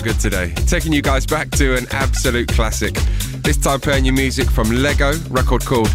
good 0.00 0.18
today. 0.20 0.52
Taking 0.66 0.92
you 0.92 1.02
guys 1.02 1.26
back 1.26 1.50
to 1.52 1.76
an 1.76 1.86
absolute 1.90 2.48
classic. 2.48 2.94
This 3.42 3.56
time 3.56 3.80
playing 3.80 4.04
you 4.04 4.12
music 4.12 4.50
from 4.50 4.70
Lego, 4.70 5.12
record 5.28 5.64
called 5.64 5.88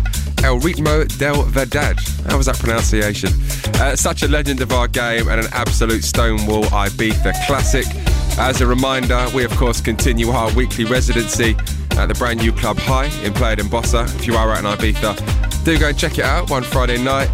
El 0.44 0.60
Ritmo 0.60 1.08
del 1.18 1.44
Verdad. 1.44 1.98
How 2.28 2.38
was 2.38 2.46
that 2.48 2.60
pronunciation? 2.60 3.30
Uh, 3.76 3.96
such 3.96 4.24
a 4.24 4.28
legend 4.28 4.62
of 4.62 4.72
our 4.72 4.88
game 4.88 5.28
and 5.30 5.40
an 5.42 5.48
absolute 5.54 6.04
Stonewall 6.04 6.64
Ibiza 6.66 7.46
classic. 7.48 7.86
As 8.38 8.62
a 8.62 8.68
reminder, 8.68 9.26
we 9.34 9.44
of 9.44 9.52
course 9.52 9.82
continue 9.82 10.30
our 10.30 10.54
weekly 10.54 10.86
residency 10.86 11.56
at 11.92 12.08
the 12.08 12.16
brand 12.16 12.40
new 12.40 12.52
Club 12.52 12.78
High 12.78 13.08
in 13.24 13.34
Playa 13.34 13.56
Bossa. 13.58 14.06
If 14.16 14.28
you 14.28 14.36
are 14.36 14.52
out 14.52 14.60
in 14.60 14.66
Ibiza, 14.66 15.64
do 15.64 15.80
go 15.80 15.88
and 15.88 15.98
check 15.98 16.18
it 16.18 16.26
out 16.26 16.50
one 16.50 16.64
Friday 16.64 17.02
night. 17.02 17.30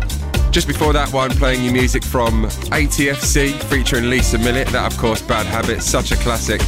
Just 0.53 0.67
before 0.67 0.93
that 0.93 1.11
one, 1.11 1.31
playing 1.31 1.63
you 1.63 1.71
music 1.71 2.03
from 2.03 2.43
ATFC 2.69 3.59
featuring 3.63 4.07
Lisa 4.07 4.37
Millett. 4.37 4.67
That, 4.67 4.93
of 4.93 4.99
course, 4.99 5.19
Bad 5.19 5.47
Habits, 5.47 5.83
such 5.83 6.11
a 6.11 6.15
classic. 6.17 6.61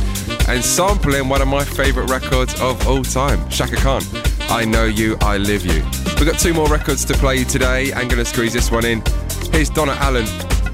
And 0.50 0.65
sampling 0.65 1.30
one 1.30 1.39
of 1.39 1.48
my 1.48 1.63
favourite 1.63 2.10
records 2.10 2.60
of 2.60 2.88
all 2.88 3.04
time, 3.04 3.48
Shaka 3.52 3.76
Khan. 3.76 4.02
I 4.50 4.65
Know 4.65 4.86
You, 4.86 5.17
I 5.21 5.38
Live 5.38 5.67
You. 5.67 5.84
We've 6.17 6.26
got 6.26 6.39
two 6.39 6.56
more 6.56 6.67
records 6.67 7.06
to 7.06 7.13
play 7.13 7.36
you 7.36 7.45
today. 7.45 7.93
I'm 7.93 8.08
going 8.08 8.17
to 8.17 8.26
squeeze 8.26 8.54
this 8.54 8.71
one 8.71 8.86
in. 8.86 9.04
Here's 9.52 9.69
Donna 9.69 9.95
Allen 10.00 10.26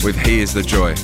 with 0.06 0.18
He 0.18 0.40
Is 0.40 0.54
the 0.54 0.64
Joy. 0.64 0.96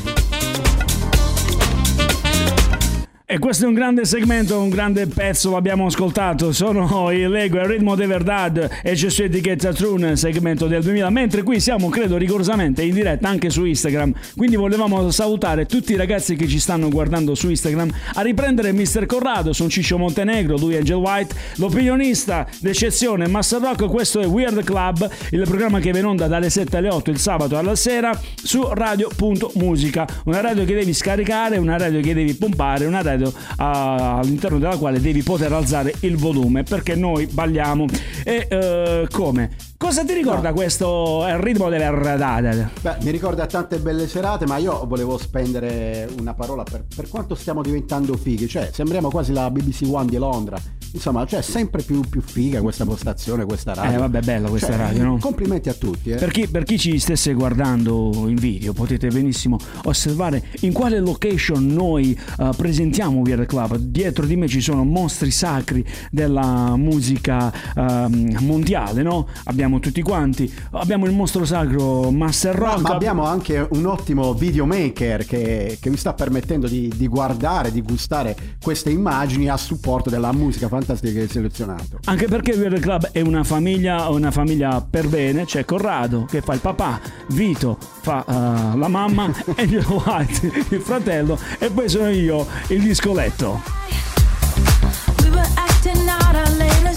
E 3.38 3.40
questo 3.40 3.66
è 3.66 3.68
un 3.68 3.76
grande 3.76 4.04
segmento, 4.04 4.60
un 4.60 4.70
grande 4.70 5.06
pezzo, 5.06 5.52
l'abbiamo 5.52 5.86
ascoltato. 5.86 6.52
Sono 6.52 7.12
i 7.12 7.28
Lego 7.28 7.60
e 7.60 7.68
Ritmo 7.68 7.94
de 7.94 8.08
Verdad 8.08 8.68
e 8.82 8.94
c'è 8.94 9.12
su 9.12 9.22
etichetta 9.22 9.72
Trun, 9.74 10.18
segmento 10.18 10.66
del 10.66 10.82
2000. 10.82 11.12
Mentre 11.12 11.44
qui 11.44 11.60
siamo, 11.60 11.90
credo, 11.90 12.18
rigorosamente 12.18 12.82
in 12.82 12.96
diretta 12.96 13.30
anche 13.30 13.52
su 13.52 13.64
Instagram. 13.64 14.12
Quindi 14.36 14.56
volevamo 14.56 15.12
salutare 15.12 15.68
tutti 15.68 15.92
i 15.94 15.96
ragazzi 15.96 16.36
che 16.36 16.48
ci 16.48 16.58
stanno 16.58 16.90
guardando 16.90 17.36
su 17.36 17.48
Instagram 17.48 17.92
a 18.16 18.22
riprendere 18.22 18.72
Mr. 18.72 19.06
Corrado. 19.06 19.54
Sono 19.54 19.70
Ciccio 19.70 20.00
Montenegro, 20.00 20.58
lui 20.58 20.74
è 20.74 20.80
Angel 20.80 20.96
White, 20.96 21.36
l'opinionista 21.58 22.48
d'eccezione 22.60 23.28
Master 23.28 23.62
Rock. 23.62 23.86
Questo 23.86 24.20
è 24.20 24.26
Weird 24.26 24.64
Club, 24.64 25.08
il 25.30 25.44
programma 25.44 25.80
che 25.80 25.92
va 25.92 26.00
in 26.00 26.06
onda 26.06 26.26
dalle 26.26 26.50
7 26.50 26.76
alle 26.78 26.90
8 26.90 27.12
il 27.12 27.20
sabato 27.20 27.56
alla 27.56 27.76
sera 27.76 28.20
su 28.34 28.68
radio.musica. 28.68 30.08
Una 30.26 30.42
radio 30.42 30.66
che 30.66 30.74
devi 30.74 30.92
scaricare, 30.92 31.58
una 31.58 31.78
radio 31.78 32.02
che 32.02 32.16
devi 32.16 32.34
pompare, 32.34 32.88
una 32.88 33.04
radio 33.04 33.26
ah, 33.58 34.18
all'interno 34.18 34.60
della 34.60 34.78
quale 34.78 35.00
devi 35.00 35.24
poter 35.24 35.52
alzare 35.54 35.94
il 36.02 36.18
volume 36.18 36.64
perché 36.64 36.96
noi 36.96 37.26
balliamo. 37.28 37.86
E 38.24 38.48
eh, 38.50 39.08
come? 39.12 39.56
Cosa 39.78 40.04
ti 40.04 40.14
ricorda 40.14 40.54
questo 40.54 41.24
è 41.26 41.34
il 41.34 41.40
ritmo 41.40 41.70
delle 41.70 41.90
radate? 41.92 42.72
Beh, 42.82 42.98
mi 43.02 43.12
ricorda 43.12 43.46
tante 43.46 43.78
belle 43.78 44.08
serate, 44.08 44.48
ma 44.48 44.58
io 44.58 44.86
volevo 44.88 45.20
spendere 45.20 46.10
una 46.18 46.34
parola 46.34 46.64
per, 46.64 46.86
per 46.94 47.08
quanto 47.08 47.36
stiamo 47.36 47.62
diventando 47.62 48.18
fighi. 48.18 48.48
Cioè, 48.48 48.72
sembriamo 48.74 49.10
quasi 49.10 49.34
la 49.34 49.52
BBC 49.52 49.84
One 49.88 50.08
di 50.08 50.18
Londra. 50.18 50.60
Insomma, 50.92 51.26
cioè, 51.26 51.42
sempre 51.42 51.84
più, 51.84 52.02
più 52.02 52.22
figa 52.22 52.62
questa 52.62 52.86
postazione, 52.86 53.46
questa 53.46 53.74
radio. 53.74 53.96
Eh, 53.96 53.98
vabbè, 54.00 54.22
bella 54.22 54.50
questa 54.50 54.68
Cioè, 54.68 54.78
radio, 54.78 55.04
no? 55.04 55.18
Complimenti 55.18 55.70
a 55.70 55.74
tutti, 55.74 56.12
eh. 56.12 56.16
Per 56.16 56.32
chi, 56.32 56.48
per 56.48 56.64
chi 56.64 56.78
ci 56.80 56.98
stesse 57.00 57.34
guardando 57.34 58.12
in 58.28 58.36
video 58.36 58.74
potete 58.74 59.08
benissimo 59.10 59.58
osservare 59.84 60.44
in 60.62 60.74
quale 60.74 61.00
location 61.00 61.68
noi 61.68 62.18
eh, 62.40 62.50
presentiamo 62.56 63.20
Weird 63.20 63.46
Club. 63.46 63.76
Dietro 63.78 64.26
di 64.26 64.36
me 64.36 64.48
ci 64.48 64.62
sono 64.62 64.84
mostri 64.84 65.32
sacri 65.32 65.86
della 66.12 66.76
musica 66.76 67.54
ehm, 67.76 68.38
mondiale, 68.42 69.02
no? 69.04 69.28
Abbiamo 69.46 69.80
tutti 69.80 70.02
quanti. 70.02 70.52
Abbiamo 70.72 71.06
il 71.06 71.14
mostro 71.14 71.46
sacro 71.46 72.12
Master 72.12 72.60
Ma, 72.60 72.72
Rock. 72.72 72.82
ma 72.82 72.90
abbiamo 72.90 73.26
anche 73.26 73.68
un 73.72 73.86
ottimo 73.86 74.34
videomaker 74.34 75.26
che, 75.26 75.78
che 75.80 75.90
vi 75.90 75.98
sta 75.98 76.14
permettendo 76.14 76.68
di, 76.68 76.92
di 76.96 77.08
guardare, 77.08 77.72
di 77.72 77.82
gustare 77.82 78.36
queste 78.62 78.90
immagini 78.90 79.48
a 79.50 79.58
supporto 79.58 80.10
della 80.10 80.32
musica 80.32 80.68
fantastica 80.78 81.14
che 81.14 81.22
hai 81.22 81.28
selezionato. 81.28 82.00
Anche 82.06 82.28
perché 82.28 82.54
Weird 82.54 82.80
Club 82.80 83.10
è 83.12 83.22
una 83.22 83.44
famiglia, 83.44 84.08
una 84.10 84.32
famiglia 84.32 84.86
per 84.88 85.08
bene, 85.08 85.46
c'è 85.46 85.66
Corrado 85.66 86.26
che 86.26 86.42
fa 86.42 86.54
il 86.54 86.60
papà, 86.60 87.00
Vito 87.28 87.78
fa 87.80 88.24
eh, 88.26 88.78
la 88.78 88.88
mamma, 88.88 89.32
Angel 89.58 89.86
White 89.86 90.52
il 90.70 90.82
fratello 90.82 91.40
e 91.58 91.70
poi 91.70 91.90
sono 91.90 92.10
io 92.10 92.46
il 92.68 92.82
discoletto. 92.82 93.62
We 95.24 95.30
were 95.30 95.48
acting 95.56 96.08
out 96.08 96.36
our 96.36 96.58
later 96.58 96.97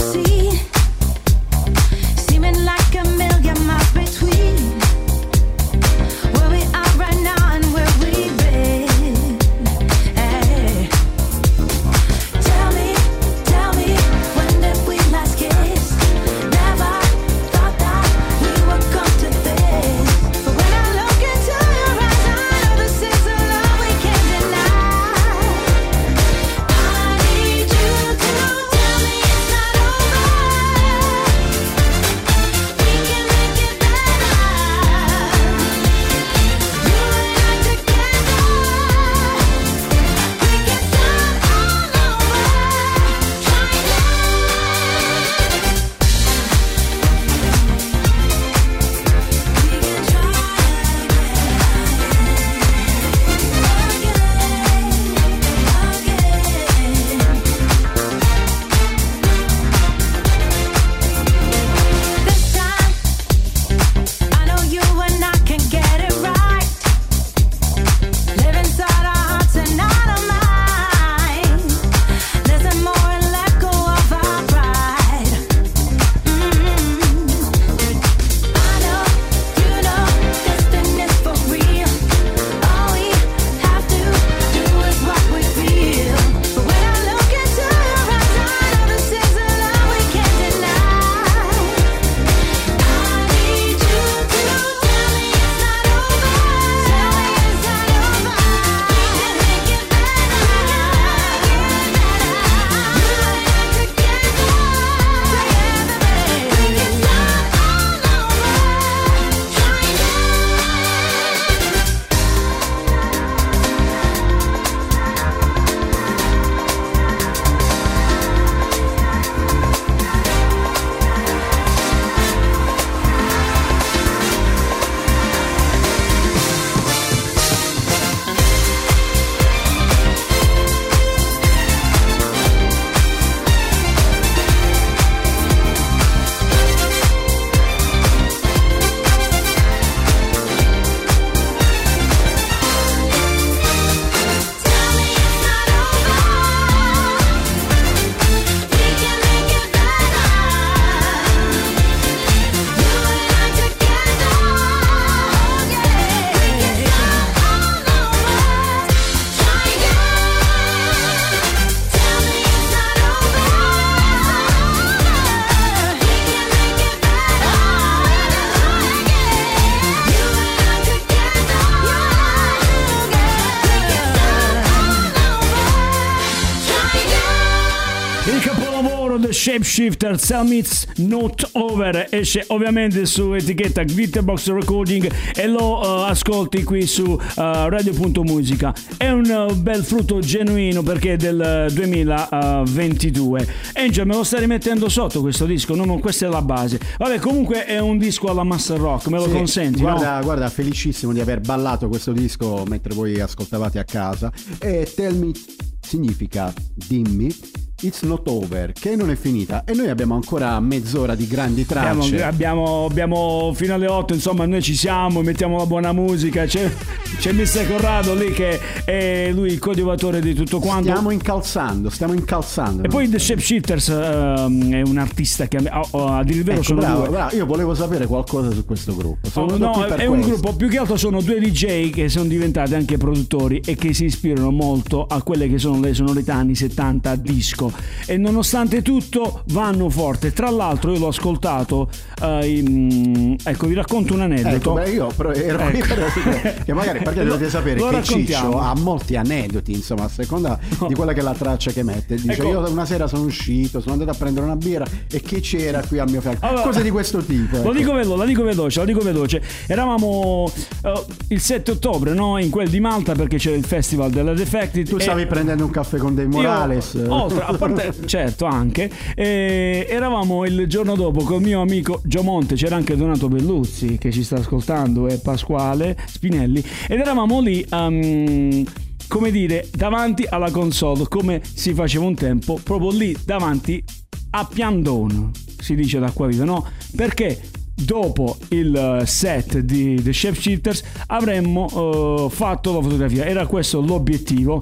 Shapeshifter 179.80 180.20
Tell 180.20 180.46
Me 180.46 180.56
It's 180.56 180.86
Not 180.96 181.48
Over 181.52 182.08
esce 182.10 182.44
ovviamente 182.48 183.06
su 183.06 183.32
etichetta 183.32 183.82
Glitterbox 183.82 184.50
Recording 184.52 185.10
e 185.34 185.46
lo 185.46 186.04
eh, 186.04 186.10
ascolti 186.10 186.62
qui 186.64 186.86
su 186.86 187.18
eh, 187.18 187.32
Radio.musica 187.34 188.74
è 188.98 189.08
un 189.08 189.24
eh, 189.24 189.54
bel 189.54 189.82
frutto 189.82 190.18
genuino 190.18 190.82
perché 190.82 191.14
è 191.14 191.16
del 191.16 191.40
eh, 191.40 191.72
2022 191.72 193.48
Angel 193.76 194.06
me 194.06 194.14
lo 194.16 194.22
stai 194.22 194.40
rimettendo 194.40 194.90
sotto 194.90 195.22
questo 195.22 195.46
disco 195.46 195.74
no, 195.74 195.86
no, 195.86 195.98
questa 195.98 196.26
è 196.26 196.28
la 196.28 196.42
base 196.42 196.78
vabbè 196.98 197.18
comunque 197.18 197.64
è 197.64 197.78
un 197.78 197.96
disco 197.96 198.28
alla 198.28 198.44
Master 198.44 198.78
Rock 198.78 199.06
me 199.06 199.16
lo 199.16 199.24
Sì, 199.24 199.30
consenti 199.30 199.80
no? 199.80 199.92
guarda, 199.92 200.20
guarda, 200.22 200.50
felicissimo 200.50 201.14
di 201.14 201.20
aver 201.20 201.40
ballato 201.40 201.88
questo 201.88 202.12
disco 202.12 202.64
mentre 202.66 202.94
voi 202.94 203.18
ascoltavate 203.18 203.78
a 203.78 203.84
casa. 203.84 204.30
E 204.58 204.90
Tell 204.94 205.16
Me 205.16 205.32
significa 205.80 206.52
dimmi. 206.74 207.34
It's 207.82 208.02
not 208.02 208.28
over, 208.28 208.72
che 208.72 208.94
non 208.94 209.10
è 209.10 209.16
finita. 209.16 209.64
E 209.64 209.72
noi 209.74 209.88
abbiamo 209.88 210.14
ancora 210.14 210.60
mezz'ora 210.60 211.14
di 211.14 211.26
grandi 211.26 211.64
Abbiamo, 211.68 212.00
tracce. 212.02 212.22
abbiamo, 212.22 212.84
abbiamo 212.84 213.52
fino 213.54 213.72
alle 213.72 213.86
8, 213.86 214.12
insomma, 214.12 214.44
noi 214.44 214.60
ci 214.60 214.74
siamo, 214.76 215.22
mettiamo 215.22 215.56
la 215.56 215.64
buona 215.64 215.92
musica. 215.92 216.44
C'è, 216.44 216.70
c'è 217.18 217.32
Mr. 217.32 217.66
Corrado 217.68 218.14
lì 218.14 218.32
che 218.32 218.60
è 218.84 219.30
lui 219.32 219.48
il 219.50 219.58
coadiuvatore 219.58 220.20
di 220.20 220.34
tutto 220.34 220.58
quanto. 220.60 220.88
Stiamo 220.90 221.10
incalzando, 221.10 221.88
stiamo 221.88 222.12
incalzando. 222.12 222.82
E 222.82 222.88
poi 222.88 223.08
The 223.08 223.18
Shapeshifters 223.18 223.88
ehm, 223.88 224.72
è 224.74 224.82
un 224.82 224.98
artista 224.98 225.48
che 225.48 225.56
a, 225.56 225.80
a- 225.90 226.18
a 226.18 226.22
dire 226.22 226.38
il 226.38 226.44
vero 226.44 226.56
Ecco, 226.58 226.64
sono 226.66 226.80
bravo, 226.80 227.00
due. 227.00 227.08
bravo. 227.08 227.34
Io 227.36 227.46
volevo 227.46 227.74
sapere 227.74 228.06
qualcosa 228.06 228.50
su 228.50 228.64
questo 228.66 228.94
gruppo. 228.94 229.30
Sono 229.30 229.46
venuto 229.46 229.78
No, 229.80 229.86
è 229.94 230.04
un 230.04 230.16
questo. 230.20 230.32
gruppo, 230.38 230.54
più 230.56 230.68
che 230.68 230.76
altro 230.78 230.96
sono 230.98 231.22
due 231.22 231.40
DJ 231.40 231.88
che 231.90 232.10
sono 232.10 232.26
diventati 232.26 232.74
anche 232.74 232.98
produttori 232.98 233.62
e 233.64 233.74
che 233.74 233.94
si 233.94 234.04
ispirano 234.04 234.50
molto 234.50 235.06
a 235.06 235.22
quelle 235.22 235.48
che 235.48 235.58
sono 235.58 235.80
le 235.80 235.94
sonorità 235.94 236.34
anni 236.34 236.54
70 236.54 237.16
disco 237.16 237.68
e 238.06 238.16
nonostante 238.16 238.82
tutto 238.82 239.42
vanno 239.46 239.88
forte. 239.90 240.32
Tra 240.32 240.50
l'altro 240.50 240.92
io 240.92 240.98
l'ho 240.98 241.08
ascoltato, 241.08 241.88
eh, 242.22 242.48
in- 242.48 243.36
ecco 243.42 243.66
vi 243.66 243.74
racconto 243.74 244.14
un 244.14 244.20
aneddoto. 244.22 244.54
Ecco, 244.54 244.72
beh, 244.74 244.90
io 244.90 245.06
però 245.16 245.30
ero 245.32 245.58
Ecco. 245.60 245.94
per 245.94 246.62
che 246.64 246.72
magari 246.72 247.00
perché 247.02 247.22
Lo- 247.24 247.32
dovete 247.32 247.50
sapere 247.50 247.78
lo 247.80 247.88
che. 247.88 248.02
Ciccio 248.02 248.58
ha 248.58 248.74
molti 248.76 249.16
aneddoti, 249.16 249.72
insomma, 249.72 250.04
a 250.04 250.08
seconda 250.08 250.58
di 250.86 250.94
quella 250.94 251.12
che 251.12 251.20
è 251.20 251.22
la 251.22 251.34
traccia 251.34 251.70
che 251.70 251.82
mette. 251.82 252.14
Dice: 252.16 252.32
Ecco. 252.32 252.48
Io 252.48 252.70
una 252.70 252.84
sera 252.86 253.06
sono 253.06 253.24
uscito, 253.24 253.80
sono 253.80 253.92
andato 253.92 254.10
a 254.10 254.14
prendere 254.14 254.46
una 254.46 254.56
birra 254.56 254.84
e 255.10 255.20
chi 255.20 255.40
c'era 255.40 255.82
qui 255.86 255.98
al 255.98 256.10
mio 256.10 256.20
fianco? 256.20 256.46
Allora, 256.46 256.62
Cose 256.62 256.82
di 256.82 256.90
questo 256.90 257.18
tipo. 257.18 257.56
Lo 257.56 257.62
ecco. 257.62 257.72
dico, 257.72 257.92
velo- 257.92 258.16
la 258.16 258.24
dico 258.24 258.42
veloce, 258.42 258.80
la 258.80 258.84
dico 258.86 259.00
veloce. 259.00 259.42
Eravamo 259.66 260.50
eh, 260.82 261.04
il 261.28 261.40
7 261.40 261.70
ottobre 261.72 262.12
no? 262.14 262.38
in 262.38 262.50
quel 262.50 262.68
di 262.68 262.80
Malta 262.80 263.14
perché 263.14 263.36
c'era 263.38 263.56
il 263.56 263.64
festival 263.64 264.10
della 264.10 264.32
Defected. 264.34 264.88
Tu 264.88 264.98
stavi 264.98 265.26
prendendo 265.26 265.64
un 265.64 265.70
caffè 265.70 265.98
con 265.98 266.14
dei 266.14 266.26
Morales. 266.26 266.94
Io, 266.94 267.12
oltre, 267.12 267.42
a 267.44 267.54
parte, 267.60 268.06
certo, 268.06 268.46
anche. 268.46 268.90
eh, 269.14 269.86
eravamo 269.88 270.44
il 270.46 270.66
giorno 270.66 270.94
dopo 270.94 271.22
col 271.22 271.42
mio 271.42 271.60
amico 271.60 272.00
Gio 272.04 272.22
Monte, 272.22 272.54
c'era 272.54 272.76
anche 272.76 272.96
Donato 272.96 273.28
Belluzzi 273.28 273.98
che 273.98 274.10
ci 274.10 274.22
sta 274.22 274.36
ascoltando 274.36 275.06
e 275.08 275.18
Pasquale 275.18 275.96
Spinelli. 276.06 276.62
Ed 276.88 276.98
eravamo 276.98 277.40
lì. 277.40 277.64
ehm, 277.68 278.64
come 279.08 279.32
dire, 279.32 279.68
davanti 279.74 280.24
alla 280.28 280.52
console, 280.52 281.04
come 281.08 281.42
si 281.42 281.74
faceva 281.74 282.04
un 282.04 282.14
tempo, 282.14 282.60
proprio 282.62 282.92
lì 282.92 283.16
davanti 283.24 283.82
a 284.30 284.44
Piandone, 284.44 285.30
si 285.58 285.74
dice 285.74 285.98
da 285.98 286.12
qua 286.12 286.28
vive, 286.28 286.44
no? 286.44 286.64
Perché 286.94 287.40
dopo 287.74 288.36
il 288.50 289.02
set 289.06 289.58
di 289.58 290.00
The 290.00 290.12
Shapeshifters 290.12 290.82
avremmo 291.06 291.66
eh, 291.68 292.30
fatto 292.30 292.72
la 292.72 292.80
fotografia, 292.80 293.24
era 293.24 293.46
questo 293.46 293.80
l'obiettivo. 293.80 294.60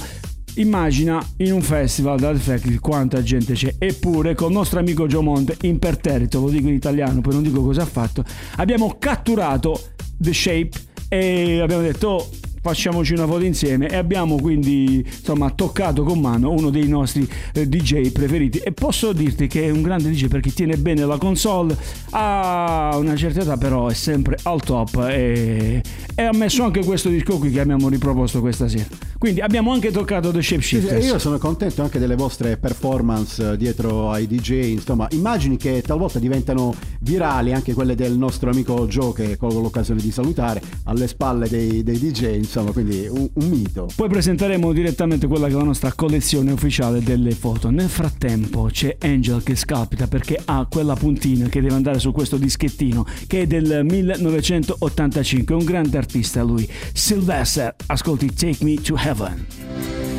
Immagina 0.59 1.25
in 1.37 1.53
un 1.53 1.63
festival 1.63 2.19
da 2.19 2.35
Factory 2.35 2.79
quanta 2.79 3.23
gente 3.23 3.53
c'è, 3.53 3.77
eppure 3.79 4.35
con 4.35 4.49
il 4.49 4.55
nostro 4.55 4.81
amico 4.81 5.07
Gio 5.07 5.23
Monte, 5.23 5.57
imperterrito, 5.63 6.41
lo 6.41 6.49
dico 6.49 6.67
in 6.67 6.75
italiano, 6.75 7.21
poi 7.21 7.35
non 7.35 7.45
dico 7.45 7.63
cosa 7.63 7.83
ha 7.83 7.87
fatto, 7.87 8.25
abbiamo 8.57 8.97
catturato 8.99 9.81
The 10.17 10.33
Shape 10.33 10.71
e 11.09 11.61
abbiamo 11.61 11.83
detto 11.83 12.09
"Oh, 12.09 12.29
facciamoci 12.61 13.13
una 13.15 13.27
foto 13.27 13.45
insieme 13.45 13.89
e 13.89 13.97
abbiamo 13.97 14.37
quindi 14.37 15.05
insomma 15.05 15.51
toccato 15.51 16.03
con 16.03 16.21
mano 16.21 16.51
uno 16.51 16.71
dei 16.71 16.89
nostri 16.89 17.29
eh, 17.53 17.69
DJ 17.69 18.11
preferiti. 18.11 18.59
E 18.59 18.73
posso 18.73 19.13
dirti 19.13 19.47
che 19.47 19.65
è 19.65 19.71
un 19.71 19.83
grande 19.83 20.11
DJ 20.11 20.27
perché 20.27 20.53
tiene 20.53 20.77
bene 20.77 21.05
la 21.05 21.19
console 21.19 21.77
ha 22.11 22.97
una 22.97 23.17
certa 23.17 23.41
età 23.41 23.57
però 23.57 23.89
è 23.89 23.95
sempre 23.95 24.37
al 24.43 24.63
top 24.63 25.07
e, 25.11 25.83
e 26.15 26.23
ha 26.23 26.33
messo 26.33 26.65
anche 26.65 26.85
questo 26.85 27.09
disco 27.09 27.39
qui 27.39 27.51
che 27.51 27.61
abbiamo 27.61 27.89
riproposto 27.89 28.41
questa 28.41 28.69
sera. 28.69 28.87
Quindi 29.19 29.41
abbiamo 29.41 29.73
anche 29.73 29.91
toccato 29.91 30.31
The 30.31 30.43
sì, 30.43 30.55
Shapeshifters 30.55 31.07
io 31.07 31.19
sono 31.19 31.39
contento 31.39 31.83
anche 31.83 31.99
delle 31.99 32.15
vostre 32.15 32.57
performance 32.57 33.53
eh, 33.53 33.57
dietro 33.57 34.11
ai 34.11 34.27
DJ, 34.27 34.71
insomma, 34.71 35.09
immagini 35.11 35.57
che 35.57 35.83
talvolta 35.83 36.21
diventano 36.21 36.75
virali, 37.01 37.53
anche 37.53 37.75
quelle 37.75 37.97
del 37.97 38.17
nostro 38.17 38.51
amico 38.51 38.87
Joe 38.87 39.13
che 39.13 39.37
colgo 39.37 39.61
l'occasione 39.61 40.01
di 40.01 40.13
salutare, 40.13 40.63
alle 40.85 41.09
spalle 41.09 41.49
dei, 41.49 41.83
dei 41.83 41.99
DJ, 41.99 42.35
insomma, 42.49 42.73
quindi 42.73 43.07
un, 43.09 43.29
un 43.31 43.49
mito. 43.49 43.89
Poi 43.95 44.09
presenteremo 44.09 44.73
direttamente 44.73 45.27
quella 45.27 45.47
che 45.47 45.53
è 45.53 45.57
la 45.57 45.65
nostra 45.65 45.93
collezione 45.93 46.51
ufficiale 46.51 47.03
delle 47.03 47.33
foto. 47.33 47.71
Nel 47.71 47.89
frattempo 47.89 48.69
c'è 48.73 48.97
Angel 49.01 49.43
che 49.43 49.55
scalpita 49.55 50.09
perché 50.09 50.41
ha 50.45 50.67
quella 50.69 50.95
puntina 50.95 51.49
che 51.49 51.61
deve 51.61 51.75
andare 51.75 51.99
su 51.99 52.11
questo 52.13 52.37
dischettino 52.37 53.07
che 53.27 53.43
è 53.43 53.47
del 53.47 53.85
1985. 53.85 55.55
È 55.55 55.59
un 55.59 55.65
grande 55.65 55.99
artista 55.99 56.43
lui. 56.43 56.69
Sylvester, 56.93 57.75
ascolti 57.87 58.33
Take 58.35 58.65
Me 58.65 58.75
to 58.77 58.97
Heaven. 58.97 60.18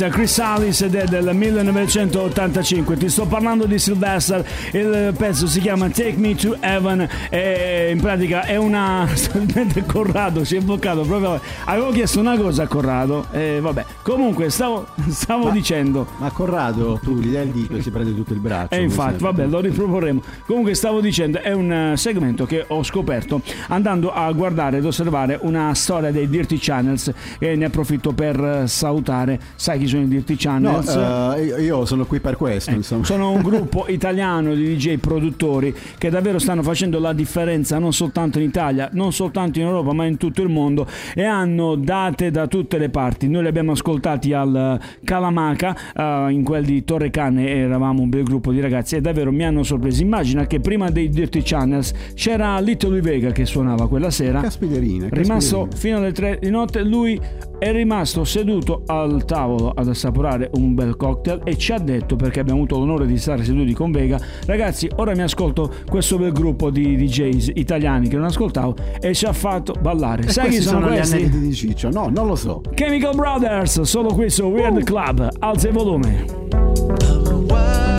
Esce 0.00 0.08
sull'etichetta 0.08 0.08
Chrysalis 0.08 0.80
ed 0.82 0.94
è 0.94 1.04
del 1.04 1.34
1985. 1.34 2.96
Ti 2.96 3.08
sto 3.08 3.26
parlando 3.26 3.66
di 3.66 3.78
Sylvester, 3.78 4.44
il 4.72 5.12
pezzo 5.16 5.46
si 5.46 5.60
chiama 5.60 5.88
Take 5.88 6.14
Me 6.16 6.34
to 6.34 6.56
Heaven 6.60 7.06
e 7.28 7.90
in 7.92 8.00
pratica 8.00 8.44
è 8.44 8.56
una... 8.56 9.06
Corrado 9.86 10.44
si 10.44 10.56
è 10.56 10.60
invocato 10.60 11.02
proprio... 11.02 11.40
Avevo 11.64 11.90
chiesto 11.90 12.20
una 12.20 12.36
cosa 12.36 12.62
a 12.62 12.66
Corrado 12.66 13.26
e 13.32 13.58
vabbè. 13.60 13.84
Comunque 14.02 14.48
stavo, 14.50 14.86
stavo 15.08 15.46
Ma- 15.46 15.50
dicendo... 15.50 16.06
Ma 16.18 16.30
Corrado, 16.30 16.98
tu 17.02 17.18
gli 17.18 17.32
dai 17.32 17.46
il 17.46 17.52
dito 17.52 17.76
e 17.76 17.82
si 17.82 17.90
prende 17.90 18.14
tutto 18.14 18.32
il 18.32 18.40
braccio. 18.40 18.74
E 18.74 18.76
come 18.76 18.82
infatti, 18.82 19.22
vabbè, 19.22 19.46
lo 19.46 19.60
riproporremo. 19.60 20.22
Comunque 20.46 20.74
stavo 20.74 21.00
dicendo, 21.00 21.40
è 21.40 21.52
un 21.52 21.72
eh, 21.72 21.96
segmento 21.96 22.46
che 22.46 22.64
ho 22.66 22.82
scoperto 22.82 23.42
andando 23.68 24.12
a 24.12 24.30
guardare 24.32 24.78
ed 24.78 24.84
osservare 24.84 25.38
una 25.42 25.74
storia 25.74 26.10
dei 26.10 26.28
Dirty 26.28 26.58
Channels 26.58 27.12
e 27.38 27.56
ne 27.56 27.66
approfitto 27.66 28.12
per 28.12 28.42
eh, 28.42 28.66
salutare, 28.66 29.38
sai 29.56 29.78
chi 29.78 29.88
sono 29.90 30.02
i 30.04 30.08
Dirty 30.08 30.32
No, 30.32 30.38
Channels? 30.38 30.88
eh, 31.36 31.44
io- 31.44 31.56
io 31.58 31.84
sono 31.84 32.04
qui 32.06 32.20
per 32.20 32.36
questo, 32.36 32.70
Eh, 32.70 32.82
sono 32.82 33.30
un 33.30 33.42
gruppo 33.42 33.86
italiano 33.88 34.54
di 34.54 34.74
DJ 34.76 34.96
produttori 34.98 35.74
che 35.98 36.10
davvero 36.10 36.38
stanno 36.38 36.62
facendo 36.62 36.98
la 36.98 37.12
differenza 37.12 37.78
non 37.78 37.92
soltanto 37.92 38.38
in 38.38 38.44
Italia, 38.46 38.88
non 38.92 39.12
soltanto 39.12 39.58
in 39.58 39.66
Europa, 39.66 39.92
ma 39.92 40.04
in 40.06 40.16
tutto 40.16 40.42
il 40.42 40.48
mondo 40.48 40.86
e 41.14 41.24
hanno 41.24 41.74
date 41.76 42.30
da 42.30 42.46
tutte 42.46 42.78
le 42.78 42.88
parti. 42.88 43.28
Noi 43.28 43.42
li 43.42 43.48
abbiamo 43.48 43.72
ascoltati 43.72 44.32
al 44.32 44.78
Calamaca, 45.04 45.76
eh, 45.94 46.26
in 46.32 46.42
quel 46.44 46.64
di 46.64 46.84
Torre 46.84 47.10
Cane 47.10 47.48
eravamo 47.48 48.02
un 48.02 48.08
bel 48.08 48.22
gruppo 48.24 48.52
di 48.52 48.60
ragazzi 48.60 48.96
e 48.96 49.00
davvero 49.00 49.32
mi 49.32 49.44
hanno 49.44 49.62
sorpreso. 49.62 50.02
Immagina 50.02 50.46
che 50.46 50.60
prima 50.60 50.90
dei 50.90 51.08
Dirty 51.08 51.42
Channels 51.42 51.92
c'era 52.14 52.58
Little 52.60 53.00
Vega 53.00 53.30
che 53.32 53.44
suonava 53.44 53.88
quella 53.88 54.10
sera. 54.10 54.40
Caspiterina, 54.40 55.06
Rimasto 55.10 55.68
fino 55.74 55.96
alle 55.98 56.12
3 56.12 56.38
di 56.40 56.50
notte, 56.50 56.82
lui 56.82 57.20
è 57.58 57.72
rimasto 57.72 58.24
seduto 58.24 58.82
al 58.86 59.24
tavolo 59.26 59.72
ad 59.80 59.88
assaporare 59.88 60.50
un 60.54 60.74
bel 60.74 60.96
cocktail 60.96 61.40
e 61.44 61.56
ci 61.56 61.72
ha 61.72 61.78
detto, 61.78 62.16
perché 62.16 62.40
abbiamo 62.40 62.60
avuto 62.60 62.78
l'onore 62.78 63.06
di 63.06 63.18
stare 63.18 63.44
seduti 63.44 63.72
con 63.72 63.90
Vega, 63.90 64.18
ragazzi, 64.46 64.88
ora 64.96 65.14
mi 65.14 65.22
ascolto 65.22 65.72
questo 65.88 66.18
bel 66.18 66.32
gruppo 66.32 66.70
di 66.70 66.96
DJs 66.96 67.52
italiani 67.54 68.08
che 68.08 68.16
non 68.16 68.26
ascoltavo 68.26 68.74
e 69.00 69.14
ci 69.14 69.24
ha 69.26 69.32
fatto 69.32 69.74
ballare. 69.80 70.24
E 70.24 70.28
Sai 70.30 70.50
chi 70.50 70.60
sono, 70.60 70.88
gli 70.88 70.94
questi? 70.94 71.16
aneddoti 71.16 71.40
di 71.40 71.54
Ciccio? 71.54 71.90
No, 71.90 72.08
non 72.08 72.26
lo 72.26 72.36
so. 72.36 72.60
Chemical 72.74 73.14
Brothers, 73.14 73.80
solo 73.82 74.12
qui 74.14 74.30
su 74.30 74.44
Weird 74.44 74.82
Club, 74.84 75.28
alza 75.38 75.68
il 75.68 75.74
volume. 75.74 77.89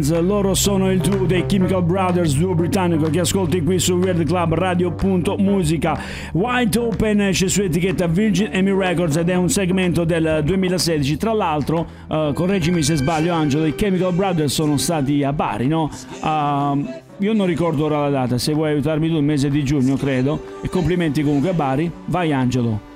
Rowlands, 0.00 0.20
loro 0.20 0.54
sono 0.54 0.90
il 0.90 1.00
duo 1.00 1.26
dei 1.26 1.44
Chemical 1.46 1.82
Brothers, 1.82 2.36
duo 2.36 2.54
britannico 2.54 3.10
che 3.10 3.20
ascolti 3.20 3.62
qui 3.62 3.78
su 3.78 3.94
Weird 3.94 4.24
Club 4.24 4.54
Radio.musica. 4.54 6.00
White 6.32 6.78
Open 6.78 7.20
esce 7.20 7.48
su 7.48 7.62
etichetta 7.62 8.06
Virgin 8.06 8.50
Amy 8.52 8.74
Records 8.74 9.16
ed 9.16 9.28
è 9.28 9.34
un 9.34 9.48
segmento 9.48 10.04
del 10.04 10.42
2016. 10.44 11.16
Tra 11.16 11.32
l'altro, 11.32 11.86
eh, 12.08 12.32
correggimi 12.34 12.82
se 12.82 12.96
sbaglio 12.96 13.32
Angelo, 13.32 13.66
i 13.66 13.74
Chemical 13.74 14.14
Brothers 14.14 14.52
sono 14.52 14.76
stati 14.76 15.22
a 15.22 15.32
Bari, 15.32 15.66
no? 15.66 15.90
Ah, 16.20 16.76
io 17.18 17.32
non 17.34 17.46
ricordo 17.46 17.84
ora 17.84 18.00
la 18.00 18.10
data, 18.10 18.38
se 18.38 18.54
vuoi 18.54 18.70
aiutarmi 18.70 19.08
tu, 19.08 19.16
il 19.16 19.22
mese 19.22 19.50
di 19.50 19.62
giugno 19.62 19.96
credo. 19.96 20.42
E 20.62 20.68
complimenti 20.68 21.22
comunque 21.22 21.50
a 21.50 21.54
Bari. 21.54 21.90
Vai 22.06 22.32
Angelo. 22.32 22.88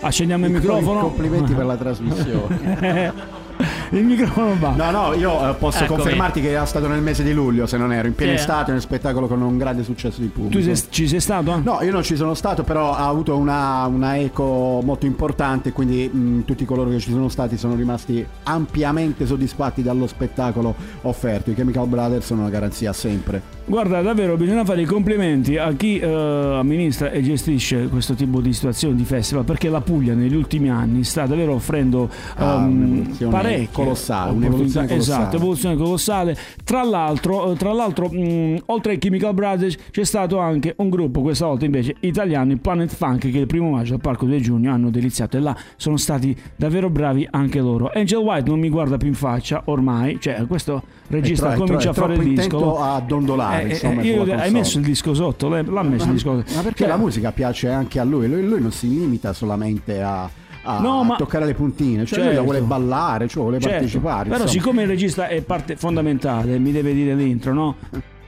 Accendiamo 0.00 0.46
il 0.46 0.52
microfono. 0.52 1.00
Complimenti 1.00 1.54
per 1.54 1.64
la 1.64 1.76
trasmissione. 1.78 3.34
il 3.90 4.04
microfono 4.04 4.54
va. 4.58 4.70
No, 4.70 4.90
no, 4.90 5.14
io 5.14 5.48
eh, 5.50 5.54
posso 5.54 5.84
Eccomi. 5.84 6.00
confermarti 6.00 6.40
che 6.40 6.50
era 6.50 6.64
stato 6.64 6.88
nel 6.88 7.00
mese 7.02 7.22
di 7.22 7.32
luglio, 7.32 7.66
se 7.66 7.76
non 7.76 7.92
ero, 7.92 8.06
in 8.08 8.14
piena 8.14 8.32
Sì. 8.32 8.38
estate, 8.38 8.72
nel 8.72 8.80
spettacolo 8.80 9.26
con 9.26 9.40
un 9.42 9.56
grande 9.58 9.82
successo 9.84 10.20
di 10.20 10.28
pubblico. 10.28 10.58
Tu 10.58 10.62
sei- 10.74 10.86
ci 10.90 11.08
sei 11.08 11.20
stato? 11.20 11.60
No, 11.62 11.78
io 11.82 11.92
non 11.92 12.02
ci 12.02 12.16
sono 12.16 12.34
stato, 12.34 12.62
però 12.62 12.92
ha 12.94 13.06
avuto 13.08 13.36
una, 13.36 13.86
una 13.86 14.16
eco 14.18 14.80
molto 14.84 15.06
importante, 15.06 15.72
quindi 15.72 16.08
mh, 16.08 16.44
tutti 16.44 16.64
coloro 16.64 16.90
che 16.90 16.98
ci 16.98 17.10
sono 17.10 17.28
stati 17.28 17.56
sono 17.56 17.74
rimasti 17.74 18.24
ampiamente 18.44 19.26
soddisfatti 19.26 19.82
dallo 19.82 20.06
spettacolo 20.06 20.74
offerto. 21.02 21.50
I 21.50 21.54
Chemical 21.54 21.86
Brothers 21.86 22.26
sono 22.26 22.40
una 22.42 22.50
garanzia 22.50 22.92
sempre. 22.92 23.55
Guarda, 23.68 24.00
davvero 24.00 24.36
bisogna 24.36 24.64
fare 24.64 24.82
i 24.82 24.84
complimenti 24.84 25.56
a 25.56 25.72
chi 25.72 25.98
eh, 25.98 26.06
amministra 26.06 27.10
e 27.10 27.20
gestisce 27.20 27.88
questo 27.88 28.14
tipo 28.14 28.40
di 28.40 28.52
situazioni 28.52 28.94
di 28.94 29.02
festival 29.04 29.44
perché 29.44 29.68
la 29.68 29.80
Puglia 29.80 30.14
negli 30.14 30.36
ultimi 30.36 30.70
anni 30.70 31.02
sta 31.02 31.26
davvero 31.26 31.54
offrendo 31.54 32.08
Ah, 32.36 32.58
un'evoluzione 32.58 33.32
parecchie 33.32 33.68
colossale, 33.72 34.30
un'evoluzione 34.30 34.86
colossale. 34.86 35.20
Esatto, 35.20 35.36
evoluzione 35.36 35.76
colossale. 35.76 36.36
Tra 36.62 36.84
l'altro, 36.84 37.50
eh, 37.50 37.56
tra 37.56 37.72
l'altro 37.72 38.08
mh, 38.08 38.62
oltre 38.66 38.92
ai 38.92 38.98
Chemical 38.98 39.34
Brothers 39.34 39.76
c'è 39.90 40.04
stato 40.04 40.38
anche 40.38 40.74
un 40.78 40.88
gruppo, 40.88 41.22
questa 41.22 41.46
volta 41.46 41.64
invece 41.64 41.96
italiano, 42.00 42.52
il 42.52 42.60
Planet 42.60 42.94
Funk, 42.94 43.28
che 43.28 43.38
il 43.38 43.46
primo 43.46 43.70
maggio 43.70 43.94
al 43.94 44.00
Parco 44.00 44.26
del 44.26 44.40
Giugno 44.42 44.72
hanno 44.72 44.90
deliziato 44.90 45.38
e 45.38 45.40
là 45.40 45.56
sono 45.74 45.96
stati 45.96 46.36
davvero 46.54 46.88
bravi 46.88 47.26
anche 47.32 47.58
loro. 47.58 47.90
Angel 47.92 48.20
White 48.20 48.48
non 48.48 48.60
mi 48.60 48.68
guarda 48.68 48.96
più 48.96 49.08
in 49.08 49.14
faccia 49.14 49.62
ormai, 49.64 50.18
cioè 50.20 50.46
questo 50.46 50.82
regista 51.08 51.48
tro- 51.52 51.64
comincia 51.64 51.92
tro- 51.92 52.04
a 52.04 52.08
fare 52.08 52.22
il 52.22 52.34
disco. 52.34 52.78
a 52.80 53.00
dondolare, 53.00 53.62
Eh, 53.62 53.66
eh, 53.66 53.68
insomma, 53.70 54.02
io- 54.02 54.24
sulla 54.24 54.42
hai 54.42 54.50
messo 54.50 54.78
il 54.78 54.84
disco 54.84 55.14
sotto, 55.14 55.48
l'ha 55.48 55.62
messo 55.82 56.06
il 56.06 56.12
disco 56.12 56.36
sotto. 56.36 56.52
Ma 56.54 56.62
perché 56.62 56.78
Cioè, 56.78 56.88
la 56.88 56.96
musica 56.96 57.32
piace 57.32 57.70
anche 57.70 57.98
a 58.00 58.04
lui? 58.04 58.28
Lui, 58.28 58.46
lui 58.46 58.60
non 58.60 58.72
si 58.72 58.88
limita 58.88 59.32
solamente 59.32 60.02
a, 60.02 60.28
a- 60.62 60.78
No, 60.80 61.02
ma- 61.04 61.16
toccare 61.16 61.44
le 61.46 61.54
puntine, 61.54 62.04
cioè 62.04 62.18
lui 62.18 62.26
la 62.28 62.34
Certo. 62.34 62.44
vuole 62.44 62.60
ballare, 62.62 63.28
cioè 63.28 63.42
vuole 63.42 63.58
certo, 63.60 63.76
partecipare. 63.76 64.24
Però 64.28 64.42
insomma. 64.42 64.50
siccome 64.50 64.82
il 64.82 64.88
regista 64.88 65.28
è 65.28 65.40
parte 65.42 65.76
fondamentale, 65.76 66.58
mi 66.58 66.72
deve 66.72 66.92
dire 66.92 67.14
l'intro, 67.14 67.52
no? 67.52 67.74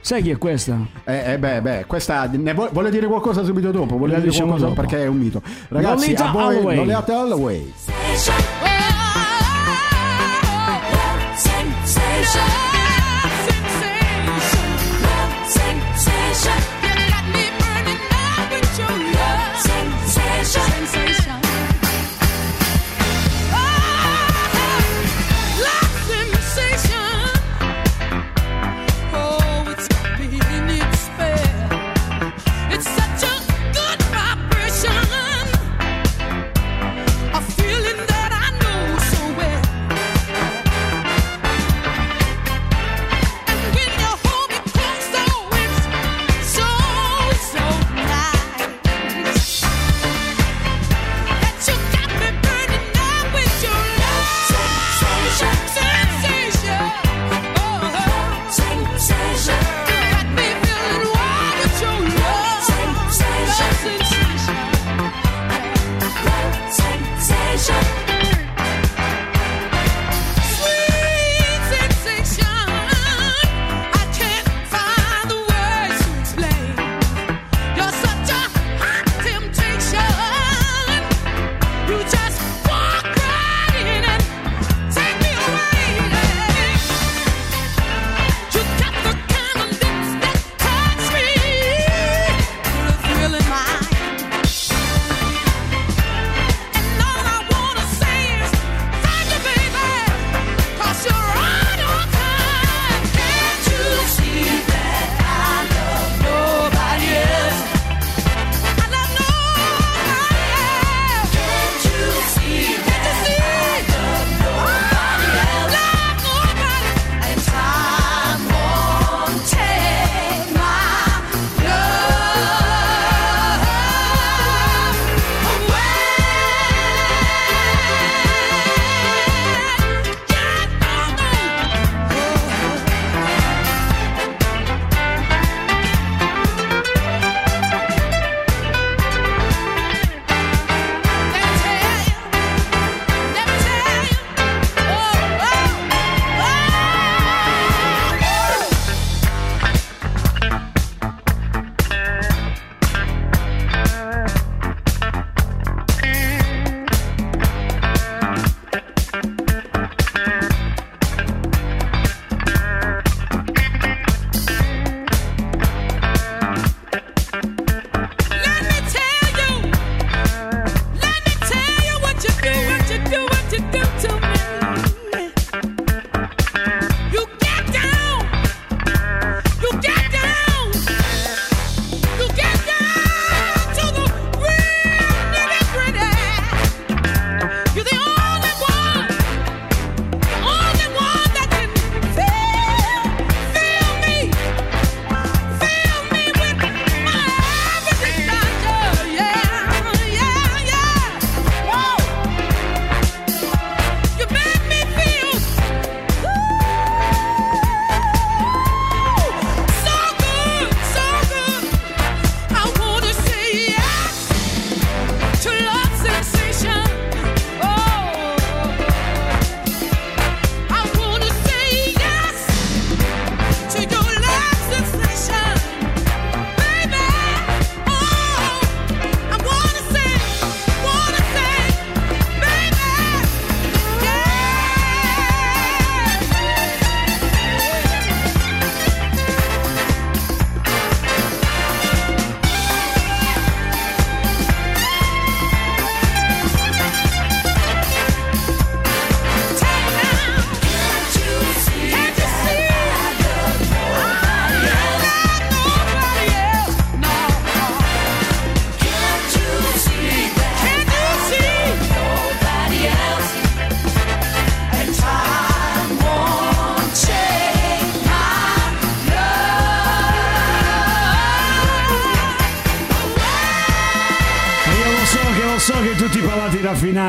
Sai 0.01 0.21
chi 0.23 0.29
è 0.29 0.37
questa? 0.37 0.77
Eh, 1.03 1.33
eh, 1.33 1.37
beh, 1.37 1.61
beh, 1.61 1.83
questa 1.85 2.25
ne 2.31 2.53
vo- 2.53 2.69
vuole 2.71 2.89
dire 2.89 3.05
qualcosa 3.07 3.43
subito 3.43 3.69
dopo, 3.69 3.97
vuole 3.97 4.13
La 4.13 4.19
dire 4.19 4.29
diciamo 4.31 4.51
qualcosa 4.51 4.73
dopo. 4.73 4.81
perché 4.87 5.03
è 5.03 5.07
un 5.07 5.17
mito. 5.17 5.41
Ragazzi, 5.67 6.05
Lolita 6.13 6.29
a 6.29 6.31
voi 6.31 6.55
Holloway. 6.55 6.75
Lolita 6.77 7.19
Holloway. 7.19 7.73
It's 12.21 12.68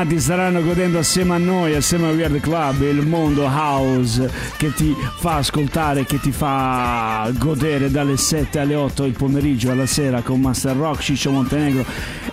raffinati 0.01 0.19
staranno 0.19 0.63
godendo 0.63 0.99
assieme 0.99 1.35
a 1.35 1.37
noi, 1.37 1.75
assieme 1.75 2.07
a 2.07 2.11
Weird 2.11 2.39
Club, 2.39 2.81
il 2.81 3.05
mondo 3.05 3.43
house 3.43 4.29
che 4.57 4.73
ti 4.73 4.95
fa 5.19 5.37
ascoltare, 5.37 6.05
che 6.05 6.19
ti 6.19 6.31
fa 6.31 7.29
godere 7.37 7.91
dalle 7.91 8.17
7 8.17 8.59
alle 8.59 8.75
8 8.75 9.05
il 9.05 9.13
pomeriggio 9.13 9.71
alla 9.71 9.85
sera 9.85 10.21
con 10.21 10.41
Master 10.41 10.75
Rock, 10.75 11.01
Ciccio 11.01 11.31
Montenegro, 11.31 11.85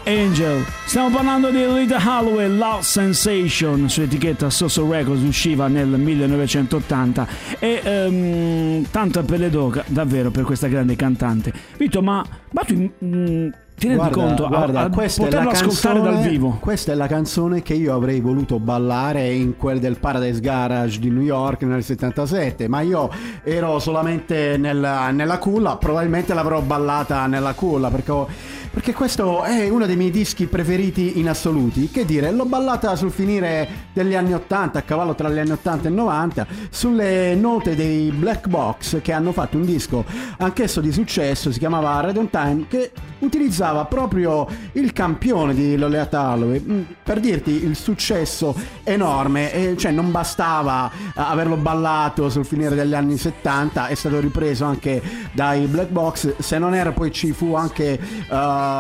Angel. 0.09 0.64
Stiamo 0.86 1.11
parlando 1.14 1.50
di 1.50 1.62
Rita 1.66 1.98
Holloway, 2.02 2.48
Love 2.56 2.82
Sensation, 2.82 3.90
su 3.90 4.00
etichetta 4.00 4.48
Soso 4.48 4.90
Records, 4.90 5.20
usciva 5.22 5.68
nel 5.68 5.86
1980 5.86 7.26
e 7.59 7.80
ehm, 7.84 8.86
tanto 8.90 9.18
a 9.18 9.22
pelle 9.22 9.50
d'oca 9.50 9.84
davvero 9.86 10.30
per 10.30 10.44
questa 10.44 10.66
grande 10.66 10.96
cantante. 10.96 11.52
Vito, 11.76 12.00
ma, 12.00 12.24
ma 12.52 12.62
tu... 12.62 12.90
mm, 13.04 13.48
ti 13.78 13.86
rendi 13.86 14.11
conto 14.11 14.46
a- 14.46 14.48
guarda, 14.48 14.80
a, 14.80 14.88
questa 14.90 15.26
è 15.26 15.30
la 15.30 15.42
ascoltare 15.42 16.00
canzone- 16.00 16.20
dal 16.22 16.28
vivo? 16.28 16.56
Questa 16.59 16.90
è 16.90 16.94
la 16.96 17.06
canzone 17.06 17.62
che 17.62 17.74
io 17.74 17.94
avrei 17.94 18.18
voluto 18.20 18.59
ballare 18.59 19.30
in 19.32 19.56
quel 19.56 19.78
del 19.78 19.98
Paradise 20.00 20.40
Garage 20.40 20.98
di 20.98 21.11
New 21.11 21.22
York 21.22 21.62
nel 21.62 21.84
77, 21.84 22.66
ma 22.66 22.80
io 22.80 23.09
ero 23.44 23.78
solamente 23.78 24.56
nella, 24.56 25.11
nella 25.12 25.38
culla, 25.38 25.76
probabilmente 25.76 26.34
l'avrò 26.34 26.61
ballata 26.61 27.26
nella 27.26 27.52
culla 27.52 27.88
perché, 27.90 28.11
ho- 28.11 28.28
perché 28.71 28.93
questo 28.93 29.43
è 29.43 29.69
uno 29.69 29.87
dei 29.87 29.97
miei 29.97 30.11
dischi 30.11 30.47
preferiti 30.47 31.19
in 31.19 31.29
assoluti. 31.29 31.91
Che 31.91 32.05
dire, 32.05 32.31
l'ho 32.31 32.45
ballata 32.45 32.95
sul 32.97 33.11
finire 33.11 33.69
degli 33.93 34.14
anni 34.14 34.35
80, 34.35 34.79
a 34.79 34.83
cavallo 34.83 35.14
tra 35.14 35.29
gli 35.31 35.39
anni 35.39 35.51
80 35.51 35.89
e 35.89 35.91
90, 35.91 36.47
sulle 36.71 37.35
note 37.35 37.75
dei 37.75 38.11
Black 38.11 38.47
Box 38.47 39.01
che 39.03 39.12
hanno 39.12 39.33
fatto 39.33 39.57
un 39.57 39.64
disco 39.64 40.05
anch'esso 40.39 40.81
di 40.81 40.93
successo, 40.93 41.51
si 41.51 41.59
chiamava 41.59 42.01
Red 42.01 42.16
on 42.16 42.31
Time, 42.31 42.66
che 42.69 42.93
utilizzava 43.21 43.85
proprio 43.87 44.47
il 44.73 44.93
campione 44.93 45.55
di 45.55 45.77
Lolita 45.77 46.31
Holloway 46.31 46.66
Mm, 46.69 46.83
per 47.03 47.19
dirti 47.21 47.64
il 47.64 47.77
successo 47.77 48.55
enorme. 48.85 49.53
E 49.53 49.77
cioè 49.77 49.91
non 49.91 50.11
bastava 50.11 50.91
averlo 51.14 51.57
ballato 51.57 52.29
sul 52.29 52.45
finire 52.45 52.75
degli 52.75 52.95
anni 52.95 53.16
70 53.16 53.87
è 53.87 53.95
stato 53.95 54.21
ripreso 54.21 54.64
anche 54.64 55.01
dai 55.33 55.66
Black 55.66 55.91
Box. 55.91 56.37
Se 56.39 56.59
non 56.59 56.75
era 56.75 56.93
poi 56.93 57.11
ci 57.11 57.33
fu 57.33 57.55
anche 57.55 57.99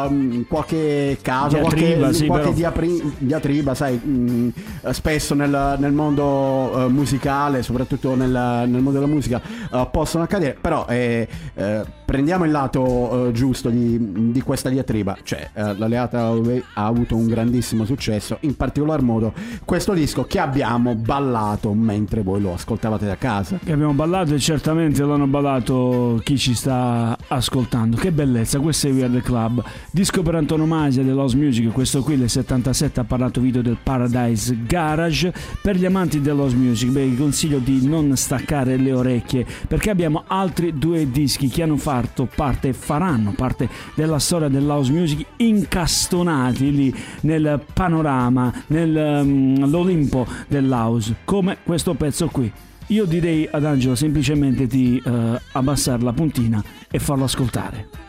ehm, 0.08 0.46
qualche 0.46 1.18
caso 1.22 1.58
Diatriba, 1.58 1.96
qualche, 1.98 2.14
sì, 2.14 2.26
qualche 2.26 2.52
diapri- 2.52 3.14
diatriba 3.18 3.74
sai 3.74 3.96
mh, 3.96 4.52
eh, 4.82 4.92
spesso 4.92 5.34
nel, 5.34 5.76
nel 5.78 5.92
mondo 5.92 6.86
eh, 6.86 6.88
musicale 6.88 7.62
soprattutto 7.62 8.14
nel, 8.14 8.30
nel 8.30 8.82
mondo 8.82 8.92
della 8.92 9.06
musica 9.06 9.40
eh, 9.72 9.88
possono 9.90 10.24
accadere 10.24 10.56
però 10.60 10.86
eh, 10.88 11.28
eh, 11.54 11.82
prendiamo 12.04 12.44
il 12.44 12.50
lato 12.50 13.28
eh, 13.28 13.32
giusto 13.32 13.68
di, 13.70 14.32
di 14.32 14.40
questa 14.40 14.68
diatriba 14.68 15.16
cioè 15.22 15.50
l'Aleata 15.52 16.30
Holloway 16.30 16.62
ha 16.74 16.86
avuto 16.86 17.16
un 17.16 17.26
grandissimo 17.26 17.84
successo 17.84 18.38
in 18.40 18.56
particolar 18.56 19.02
modo 19.02 19.32
questo 19.64 19.92
disco 19.92 20.24
che 20.24 20.38
abbiamo 20.38 20.94
ballato 20.94 21.72
mentre 21.72 22.22
voi 22.22 22.40
lo 22.40 22.54
ascoltavate 22.54 23.06
da 23.06 23.16
casa 23.16 23.58
Che 23.62 23.72
abbiamo 23.72 23.92
ballato 23.92 24.34
e 24.34 24.38
certamente 24.38 25.02
l'hanno 25.02 25.26
ballato 25.26 26.20
chi 26.24 26.38
ci 26.38 26.54
sta 26.54 27.16
ascoltando. 27.28 27.96
Che 27.96 28.12
bellezza, 28.12 28.58
questo 28.60 28.88
è 28.88 28.92
Weird 28.92 29.20
Club. 29.22 29.62
Disco 29.90 30.22
per 30.22 30.34
antonomasia 30.34 31.02
dell'house 31.02 31.36
music, 31.36 31.72
questo 31.72 32.02
qui 32.02 32.16
del 32.16 32.28
77 32.28 33.00
ha 33.00 33.04
parlato 33.04 33.40
video 33.40 33.62
del 33.62 33.78
Paradise 33.82 34.56
Garage. 34.66 35.32
Per 35.60 35.76
gli 35.76 35.84
amanti 35.84 36.20
dell'house 36.20 36.56
music, 36.56 36.90
beh, 36.90 37.06
vi 37.06 37.16
consiglio 37.16 37.58
di 37.58 37.86
non 37.86 38.16
staccare 38.16 38.76
le 38.76 38.92
orecchie 38.92 39.46
perché 39.66 39.90
abbiamo 39.90 40.24
altri 40.26 40.76
due 40.78 41.10
dischi 41.10 41.48
che 41.48 41.62
hanno 41.62 41.76
fatto 41.76 42.28
parte 42.32 42.72
faranno 42.72 43.32
parte 43.32 43.68
della 43.94 44.18
storia 44.18 44.48
dell'house 44.48 44.92
music 44.92 45.24
incastonati 45.36 46.72
lì 46.72 46.94
nel 47.22 47.64
panorama, 47.72 48.52
nell'Olimpo 48.68 50.26
dell'house, 50.46 51.16
come 51.24 51.58
questo 51.62 51.94
pezzo 51.94 52.28
qui. 52.28 52.50
Io 52.88 53.04
direi 53.04 53.46
ad 53.50 53.64
Angelo 53.64 53.94
semplicemente 53.94 54.66
di 54.66 55.00
eh, 55.04 55.40
abbassare 55.52 56.02
la 56.02 56.12
puntina 56.12 56.62
e 56.90 56.98
farlo 56.98 57.24
ascoltare. 57.24 58.07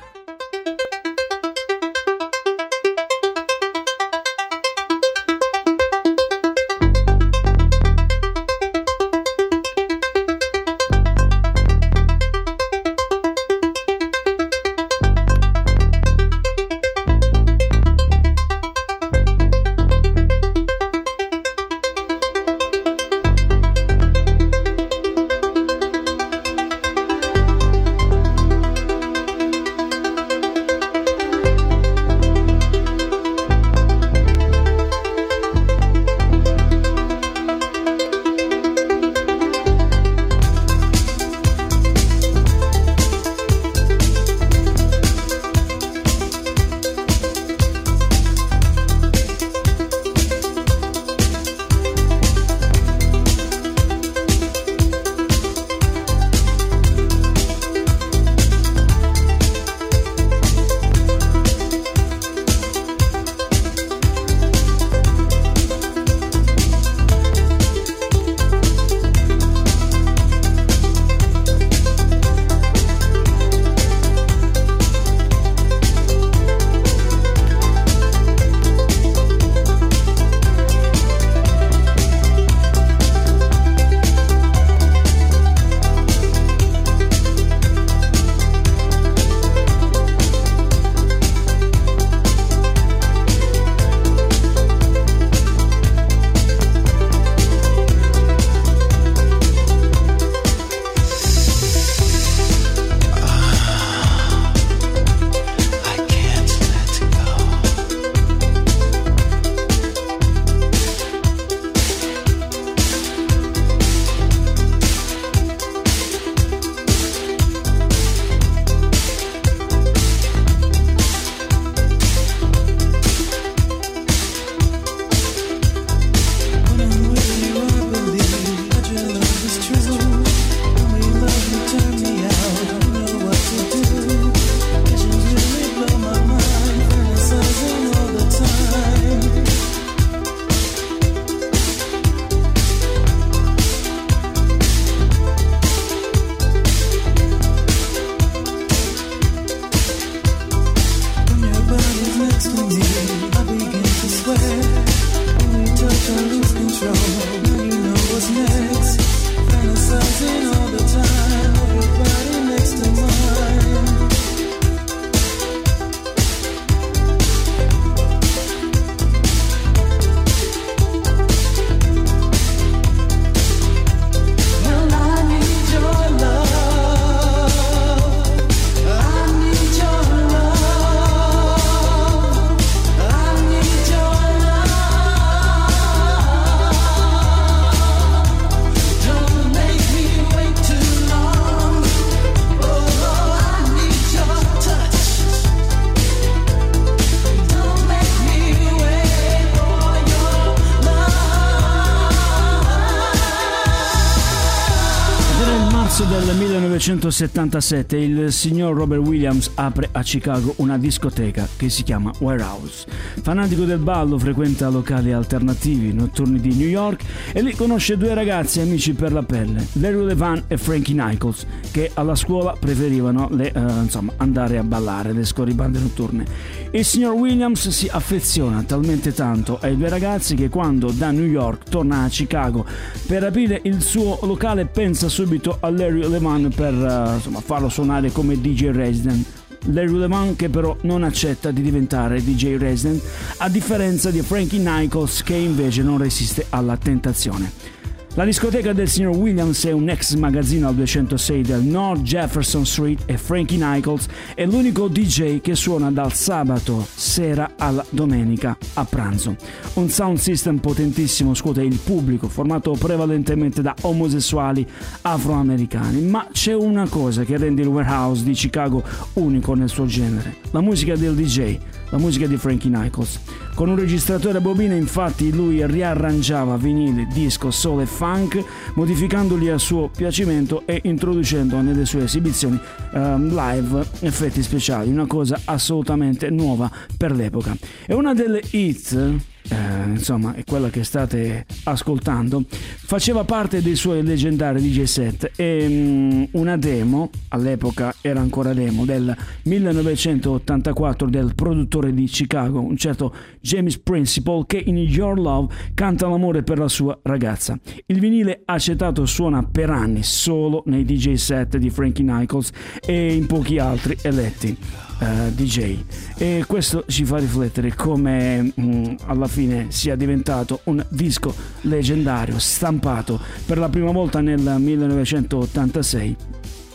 1977 207.10 207.98
il 207.98 208.32
signor 208.32 208.76
Robert 208.76 209.02
Williams 209.02 209.50
apre 209.56 209.90
a 209.92 210.04
Chicago 210.04 210.54
una 210.58 210.78
discoteca 210.78 211.48
che 211.58 211.70
si 211.70 211.82
chiama 211.82 212.12
Warehouse. 212.20 212.86
Fanatico 213.22 213.64
del 213.64 213.80
ballo, 213.80 214.20
frequenta 214.20 214.70
locali 214.70 215.12
alternativi 215.12 215.92
notturni 215.92 216.40
di 216.40 216.54
New 216.54 216.68
York 216.68 217.04
e 217.34 217.42
lì 217.42 217.56
conosce 217.56 217.98
due 217.98 218.14
ragazzi 218.14 218.60
amici 218.60 218.94
per 218.94 219.12
la 219.12 219.24
pelle, 219.24 219.66
Larry 219.74 220.06
Levan 220.06 220.44
e 220.48 220.58
Frankie 220.58 220.94
Nichols, 220.94 221.46
che 221.72 221.90
alla 221.96 222.14
scuola 222.14 222.56
preferivano 222.60 223.28
le, 223.32 223.52
eh, 223.52 223.60
insomma, 223.60 224.14
andare 224.18 224.60
a 224.60 224.64
ballare 224.64 225.12
le 225.12 225.26
scorribande 225.26 225.80
notturne. 225.80 226.26
Il 226.72 226.86
signor 226.86 227.14
Williams 227.14 227.70
si 227.70 227.88
affeziona 227.92 228.62
talmente 228.62 229.12
tanto 229.14 229.58
ai 229.60 229.76
due 229.76 229.90
ragazzi 229.90 230.36
che 230.36 230.50
quando 230.50 230.92
da 230.92 231.10
New 231.10 231.26
York 231.26 231.68
torna 231.70 232.04
a 232.04 232.08
Chicago 232.08 232.64
per 233.08 233.24
aprire 233.24 233.60
il 233.64 233.82
suo 233.82 234.20
locale 234.22 234.68
pensa 234.68 235.10
subito 235.10 235.58
a 235.60 235.70
Larry 235.72 236.08
Levan 236.08 236.52
per 236.56 236.99
insomma, 237.16 237.42
farlo 237.42 237.70
suonare 237.70 238.12
come 238.12 238.40
DJ 238.40 238.72
resident. 238.72 239.26
Larry 239.66 239.98
Levan 239.98 240.36
che 240.36 240.50
però 240.50 240.76
non 240.82 241.04
accetta 241.04 241.52
di 241.52 241.62
diventare 241.62 242.24
DJ 242.24 242.58
resident 242.58 243.04
a 243.38 243.50
differenza 243.50 244.10
di 244.10 244.22
Frankie 244.22 244.60
Nichols 244.60 245.22
che 245.22 245.36
invece 245.36 245.84
non 245.84 245.98
resiste 245.98 246.46
alla 246.50 246.78
tentazione. 246.78 247.79
La 248.16 248.26
discoteca 248.26 248.74
del 248.74 248.90
signor 248.90 249.16
Williams 249.16 249.66
è 249.66 249.72
un 249.72 249.88
ex 249.88 250.16
magazzino 250.16 250.68
al 250.68 250.74
206 250.74 251.44
del 251.44 251.62
North 251.62 252.02
Jefferson 252.02 252.66
Street 252.66 253.04
e 253.06 253.18
Frankie 253.18 253.64
Nichols 253.64 254.08
è 254.34 254.46
l'unico 254.48 254.88
DJ 254.88 255.42
che 255.42 255.54
suona 255.54 255.92
dal 255.92 256.12
sabato 256.12 256.86
sera 256.92 257.52
alla 257.56 257.86
domenica 257.92 258.58
a 258.74 258.84
pranzo. 258.84 259.36
Un 259.76 259.90
sound 259.90 260.18
system 260.18 260.58
potentissimo 260.58 261.36
scuote 261.36 261.62
il 261.62 261.78
pubblico, 261.78 262.28
formato 262.28 262.72
prevalentemente 262.72 263.62
da 263.62 263.76
omosessuali 263.82 264.68
afroamericani, 265.02 266.02
ma 266.02 266.28
c'è 266.32 266.56
una 266.56 266.90
cosa 266.90 267.24
che 267.24 267.38
rende 267.38 267.62
il 267.62 267.68
warehouse 267.68 268.24
di 268.24 268.34
Chicago 268.34 268.84
unico 269.14 269.54
nel 269.54 269.70
suo 269.70 269.86
genere, 269.86 270.38
la 270.50 270.62
musica 270.62 270.96
del 270.96 271.14
DJ, 271.14 271.58
la 271.90 271.98
musica 271.98 272.28
di 272.28 272.38
Frankie 272.38 272.70
Nichols. 272.70 273.20
Con 273.56 273.70
un 273.70 273.76
registratore 273.76 274.38
a 274.38 274.42
bobina 274.42 274.74
infatti 274.74 275.32
lui 275.32 275.66
riarrangiava 275.66 276.56
vinili, 276.58 277.08
disco, 277.08 277.52
soul 277.52 277.82
e 277.82 277.86
funk, 277.86 278.44
modificandoli 278.76 279.50
a 279.50 279.58
suo 279.58 279.90
piacimento 279.90 280.64
e 280.66 280.80
introducendo 280.84 281.60
nelle 281.62 281.86
sue 281.86 282.04
esibizioni 282.04 282.60
ehm, 282.94 283.34
live 283.34 283.86
effetti 284.02 284.42
speciali, 284.42 284.90
una 284.90 285.08
cosa 285.08 285.40
assolutamente 285.46 286.30
nuova 286.30 286.72
per 286.98 287.12
l'epoca. 287.12 287.56
E 287.86 287.94
una 287.94 288.14
delle 288.14 288.42
hit 288.52 289.29
eh, 289.48 289.90
insomma 289.90 290.34
è 290.34 290.44
quella 290.44 290.70
che 290.70 290.84
state 290.84 291.46
ascoltando, 291.64 292.44
faceva 292.50 293.24
parte 293.24 293.62
dei 293.62 293.76
suoi 293.76 294.04
leggendari 294.04 294.62
DJ 294.62 294.84
set 294.84 295.32
e 295.36 295.66
mm, 295.68 296.24
una 296.32 296.58
demo, 296.58 297.10
all'epoca 297.30 297.94
era 298.02 298.20
ancora 298.20 298.54
demo, 298.54 298.86
del 298.86 299.16
1984 299.44 301.10
del 301.10 301.34
produttore 301.36 301.94
di 301.94 302.06
Chicago, 302.06 302.60
un 302.60 302.78
certo 302.78 303.14
James 303.42 303.78
Principle 303.78 304.44
che 304.46 304.62
in 304.64 304.78
Your 304.78 305.20
Love 305.20 305.54
canta 305.74 306.08
l'amore 306.08 306.44
per 306.44 306.60
la 306.60 306.68
sua 306.68 306.98
ragazza. 307.02 307.58
Il 307.86 308.00
vinile 308.00 308.42
acetato 308.46 309.06
suona 309.06 309.44
per 309.44 309.70
anni 309.70 310.04
solo 310.04 310.64
nei 310.68 310.86
DJ 310.86 311.14
set 311.14 311.58
di 311.58 311.70
Frankie 311.70 312.04
Nichols 312.04 312.52
e 312.86 313.14
in 313.14 313.26
pochi 313.26 313.58
altri 313.58 313.98
eletti. 314.02 314.58
Eh, 315.00 315.34
DJ 315.34 315.78
e 316.18 316.44
questo 316.48 316.84
ci 316.88 317.06
fa 317.06 317.18
riflettere 317.18 317.74
come 317.76 318.54
mm, 318.60 318.96
alla 319.06 319.28
fine 319.28 319.68
sia 319.70 319.96
diventato 319.96 320.62
un 320.66 320.86
disco 320.90 321.34
leggendario 321.62 322.38
stampato 322.40 323.20
per 323.46 323.58
la 323.58 323.70
prima 323.70 323.92
volta 323.92 324.22
nel 324.22 324.40
1986 324.40 326.16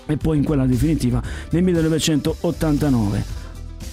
e 0.06 0.16
poi 0.16 0.38
in 0.38 0.44
quella 0.44 0.66
definitiva 0.66 1.22
nel 1.50 1.62
1989 1.62 3.24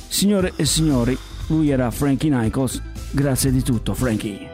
signore 0.07 0.53
e 0.55 0.65
signori 0.65 1.17
lui 1.47 1.69
era 1.69 1.89
Frankie 1.91 2.29
Nichols 2.29 2.81
grazie 3.11 3.51
di 3.51 3.61
tutto 3.61 3.93
Frankie 3.93 4.50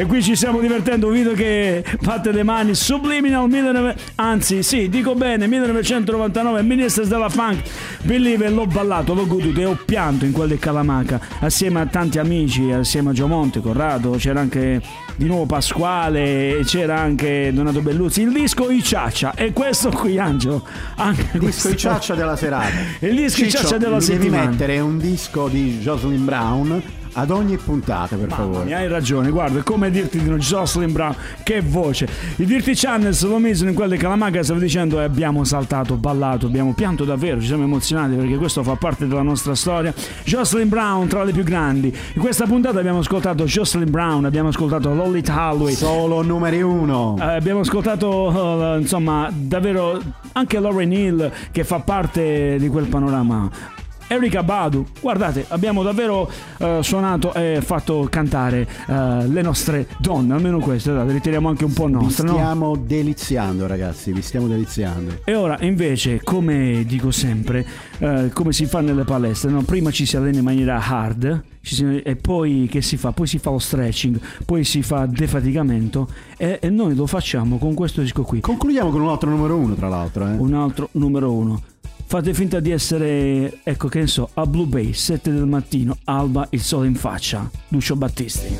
E 0.00 0.06
qui 0.06 0.22
ci 0.22 0.34
stiamo 0.34 0.60
divertendo, 0.60 1.08
un 1.08 1.12
video 1.12 1.34
che 1.34 1.84
fate 2.00 2.32
le 2.32 2.42
mani, 2.42 2.74
Subliminal 2.74 3.46
19... 3.46 3.94
Anzi, 4.14 4.62
sì, 4.62 4.88
dico 4.88 5.14
bene, 5.14 5.46
1999, 5.46 6.62
Ministers 6.62 7.06
della 7.06 7.28
Funk. 7.28 7.60
Believer, 8.04 8.50
l'ho 8.50 8.64
ballato, 8.64 9.12
l'ho 9.12 9.26
goduto 9.26 9.60
e 9.60 9.66
ho 9.66 9.78
pianto 9.84 10.24
in 10.24 10.32
quel 10.32 10.48
di 10.48 10.58
Calamaca, 10.58 11.20
assieme 11.40 11.82
a 11.82 11.86
tanti 11.86 12.18
amici, 12.18 12.70
assieme 12.70 13.10
a 13.10 13.12
Giomonte, 13.12 13.60
Corrado, 13.60 14.12
c'era 14.12 14.40
anche 14.40 14.80
di 15.16 15.26
nuovo 15.26 15.44
Pasquale, 15.44 16.62
c'era 16.64 16.98
anche 16.98 17.50
Donato 17.52 17.82
Belluzzi, 17.82 18.22
il 18.22 18.32
disco 18.32 18.70
I 18.70 18.82
Ciaccia. 18.82 19.34
E 19.34 19.52
questo 19.52 19.90
qui, 19.90 20.18
Angelo, 20.18 20.66
anche 20.94 21.28
Il 21.32 21.40
disco 21.40 21.68
di 21.68 21.76
ciaccia 21.76 22.14
della 22.14 22.36
serata. 22.36 22.68
Il 23.00 23.16
disco 23.16 23.42
di 23.42 23.50
Ciccio, 23.50 23.64
ciaccia 23.64 23.76
della 23.76 23.98
mi 23.98 24.06
devi 24.06 24.22
settimana. 24.22 24.48
mettere 24.48 24.80
un 24.80 24.96
disco 24.96 25.48
di 25.48 25.76
Jocelyn 25.78 26.24
Brown 26.24 26.82
ad 27.12 27.30
ogni 27.30 27.56
puntata, 27.56 28.16
per 28.16 28.28
Mamma 28.28 28.42
favore. 28.42 28.64
mia, 28.64 28.78
hai 28.78 28.88
ragione, 28.88 29.30
guarda, 29.30 29.62
come 29.62 29.90
dirti 29.90 30.18
di 30.18 30.28
non 30.28 30.38
Jocelyn 30.38 30.92
Brown, 30.92 31.14
che 31.42 31.60
voce. 31.60 32.08
I 32.36 32.44
Dirty 32.44 32.72
Channels 32.74 33.24
lo 33.24 33.38
misero 33.38 33.68
in 33.68 33.74
quelle 33.74 33.96
di 33.96 34.00
Calamaca, 34.00 34.42
stavo 34.42 34.60
dicendo, 34.60 35.00
e 35.00 35.04
abbiamo 35.04 35.44
saltato, 35.44 35.96
ballato, 35.96 36.46
abbiamo 36.46 36.72
pianto 36.74 37.04
davvero, 37.04 37.40
ci 37.40 37.46
siamo 37.46 37.64
emozionati 37.64 38.14
perché 38.14 38.36
questo 38.36 38.62
fa 38.62 38.76
parte 38.76 39.06
della 39.06 39.22
nostra 39.22 39.54
storia. 39.54 39.92
Jocelyn 40.24 40.68
Brown, 40.68 41.08
tra 41.08 41.24
le 41.24 41.32
più 41.32 41.42
grandi. 41.42 41.94
In 42.14 42.20
questa 42.20 42.46
puntata 42.46 42.78
abbiamo 42.78 43.00
ascoltato 43.00 43.44
Jocelyn 43.44 43.90
Brown, 43.90 44.24
abbiamo 44.24 44.48
ascoltato 44.48 44.92
Lolita 44.94 45.50
Holloway. 45.50 45.74
Solo 45.74 46.22
numeri 46.22 46.62
uno. 46.62 47.16
Eh, 47.18 47.22
abbiamo 47.22 47.60
ascoltato, 47.60 48.74
eh, 48.74 48.78
insomma, 48.80 49.30
davvero 49.32 50.00
anche 50.32 50.58
Lauren 50.60 50.92
Hill 50.92 51.30
che 51.50 51.64
fa 51.64 51.80
parte 51.80 52.56
di 52.58 52.68
quel 52.68 52.86
panorama. 52.86 53.78
Erika 54.12 54.42
Badu, 54.42 54.84
guardate, 55.00 55.44
abbiamo 55.50 55.84
davvero 55.84 56.28
eh, 56.58 56.80
suonato 56.82 57.32
e 57.32 57.60
fatto 57.62 58.08
cantare 58.10 58.66
eh, 58.88 59.28
le 59.28 59.40
nostre 59.40 59.86
donne, 60.00 60.34
almeno 60.34 60.58
queste, 60.58 60.92
dai, 60.92 61.12
ritiriamo 61.12 61.48
anche 61.48 61.64
un 61.64 61.72
po' 61.72 61.86
Vi 61.86 61.92
nostre, 61.92 62.26
no? 62.26 62.32
stiamo 62.32 62.74
deliziando, 62.74 63.68
ragazzi, 63.68 64.12
vi 64.12 64.20
stiamo 64.20 64.48
deliziando. 64.48 65.20
E 65.22 65.36
ora 65.36 65.58
invece, 65.60 66.20
come 66.24 66.82
dico 66.86 67.12
sempre, 67.12 67.64
eh, 67.98 68.30
come 68.34 68.52
si 68.52 68.66
fa 68.66 68.80
nelle 68.80 69.04
palestre, 69.04 69.48
no? 69.48 69.62
prima 69.62 69.92
ci 69.92 70.04
si 70.04 70.16
allena 70.16 70.38
in 70.38 70.44
maniera 70.44 70.84
hard 70.84 71.44
si- 71.62 72.00
e 72.02 72.16
poi 72.16 72.66
che 72.68 72.82
si 72.82 72.96
fa? 72.96 73.12
Poi 73.12 73.28
si 73.28 73.38
fa 73.38 73.50
lo 73.50 73.60
stretching, 73.60 74.18
poi 74.44 74.64
si 74.64 74.82
fa 74.82 75.06
defaticamento 75.06 76.08
e, 76.36 76.58
e 76.60 76.68
noi 76.68 76.96
lo 76.96 77.06
facciamo 77.06 77.58
con 77.58 77.74
questo 77.74 78.00
disco 78.00 78.24
qui. 78.24 78.40
Concludiamo 78.40 78.90
con 78.90 79.02
un 79.02 79.08
altro 79.08 79.30
numero 79.30 79.54
uno, 79.54 79.74
tra 79.74 79.86
l'altro. 79.88 80.26
Eh. 80.26 80.32
Un 80.32 80.54
altro 80.54 80.88
numero 80.92 81.32
uno. 81.32 81.62
Fate 82.10 82.34
finta 82.34 82.58
di 82.58 82.72
essere, 82.72 83.60
ecco 83.62 83.86
che 83.86 84.00
ne 84.00 84.08
so, 84.08 84.30
a 84.34 84.44
Blue 84.44 84.66
Bay, 84.66 84.92
7 84.92 85.30
del 85.30 85.46
mattino, 85.46 85.96
alba, 86.06 86.44
il 86.50 86.60
sole 86.60 86.88
in 86.88 86.96
faccia. 86.96 87.48
Lucio 87.68 87.94
Battisti. 87.94 88.52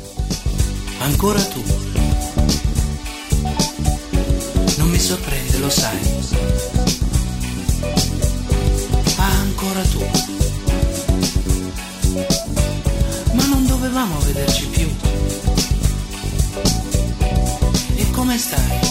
Ancora 0.99 1.43
tu. 1.43 1.61
Non 4.77 4.89
mi 4.89 4.97
sorprende, 4.97 5.57
lo 5.57 5.69
sai. 5.69 5.99
Ancora 9.17 9.81
tu. 9.81 9.99
Ma 13.33 13.45
non 13.47 13.65
dovevamo 13.67 14.17
vederci 14.19 14.65
più. 14.67 14.87
E 17.97 18.11
come 18.11 18.37
stai? 18.37 18.90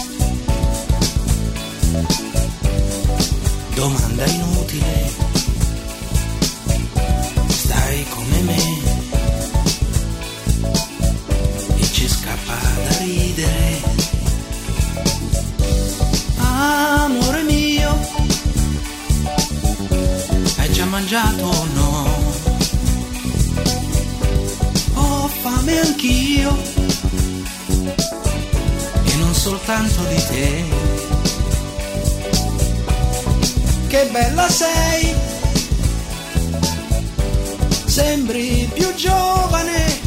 Domanda 3.81 4.25
inutile. 4.27 5.11
Stai 7.47 8.05
come 8.09 8.41
me. 8.41 8.61
E 11.77 11.83
ci 11.91 12.07
scappa 12.07 12.57
da 12.87 12.97
ridere. 12.99 13.81
Amore 16.37 17.41
mio, 17.41 17.99
hai 20.57 20.71
già 20.71 20.85
mangiato 20.85 21.43
o 21.43 21.65
no? 21.73 22.07
Ho 24.93 25.27
fame 25.41 25.79
anch'io, 25.79 26.55
e 29.05 29.15
non 29.15 29.33
soltanto 29.33 30.03
di 30.03 30.25
te. 30.27 31.10
Che 33.91 34.07
bella 34.09 34.47
sei, 34.47 35.13
sembri 37.87 38.69
più 38.73 38.95
giovane, 38.95 39.99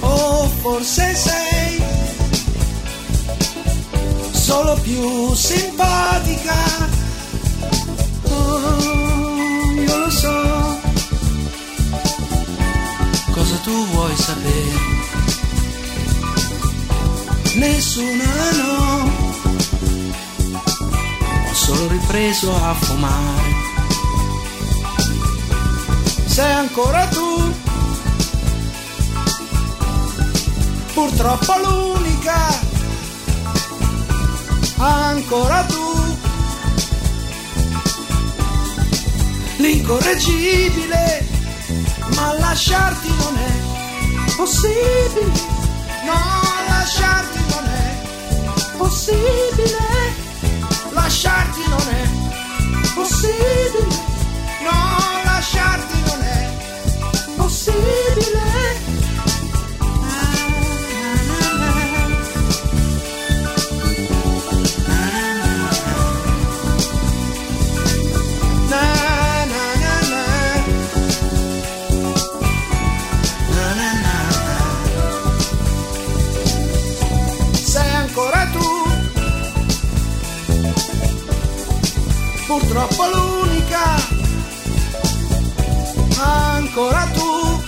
o 0.00 0.48
forse 0.62 1.14
sei 1.14 1.80
solo 4.32 4.74
più 4.82 5.32
simpatica. 5.32 6.56
Oh, 8.22 9.72
io 9.76 9.96
lo 9.96 10.10
so. 10.10 10.80
Cosa 13.30 13.56
tu 13.62 13.86
vuoi 13.92 14.16
sapere? 14.16 14.72
Nessuna 17.54 18.50
no. 18.56 19.11
Ho 21.72 21.74
solo 21.74 21.88
ripreso 21.88 22.54
a 22.54 22.74
fumare. 22.74 23.54
Sei 26.26 26.52
ancora 26.52 27.06
tu. 27.06 27.54
Purtroppo 30.92 31.54
l'unica 31.56 32.60
ancora 34.76 35.64
tu, 35.64 36.16
l'incorreggibile, 39.56 41.26
ma 42.16 42.34
lasciarti 42.34 43.08
non 43.08 43.36
è 43.38 44.34
possibile, 44.36 45.32
no, 46.04 46.20
lasciarti 46.68 47.38
non 47.48 47.66
è 47.66 48.76
possibile, 48.76 49.91
lasciarti 51.12 51.60
non 51.68 51.88
è 51.90 52.08
possibile, 52.94 53.86
no, 54.62 55.22
lasciarti 55.24 56.00
non 56.06 56.22
è 56.22 57.36
possibile. 57.36 58.21
Purtroppo 82.58 83.04
l'unica, 83.06 83.96
ancora 86.18 87.08
tu, 87.14 87.62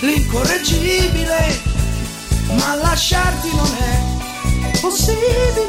l'incorreggibile, 0.00 1.60
ma 2.56 2.76
lasciarti 2.76 3.48
non 3.52 3.76
è 3.78 4.78
possibile. 4.80 5.66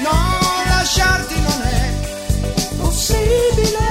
No, 0.00 0.38
lasciarti 0.66 1.34
non 1.40 1.62
è 1.62 2.76
possibile. 2.76 3.88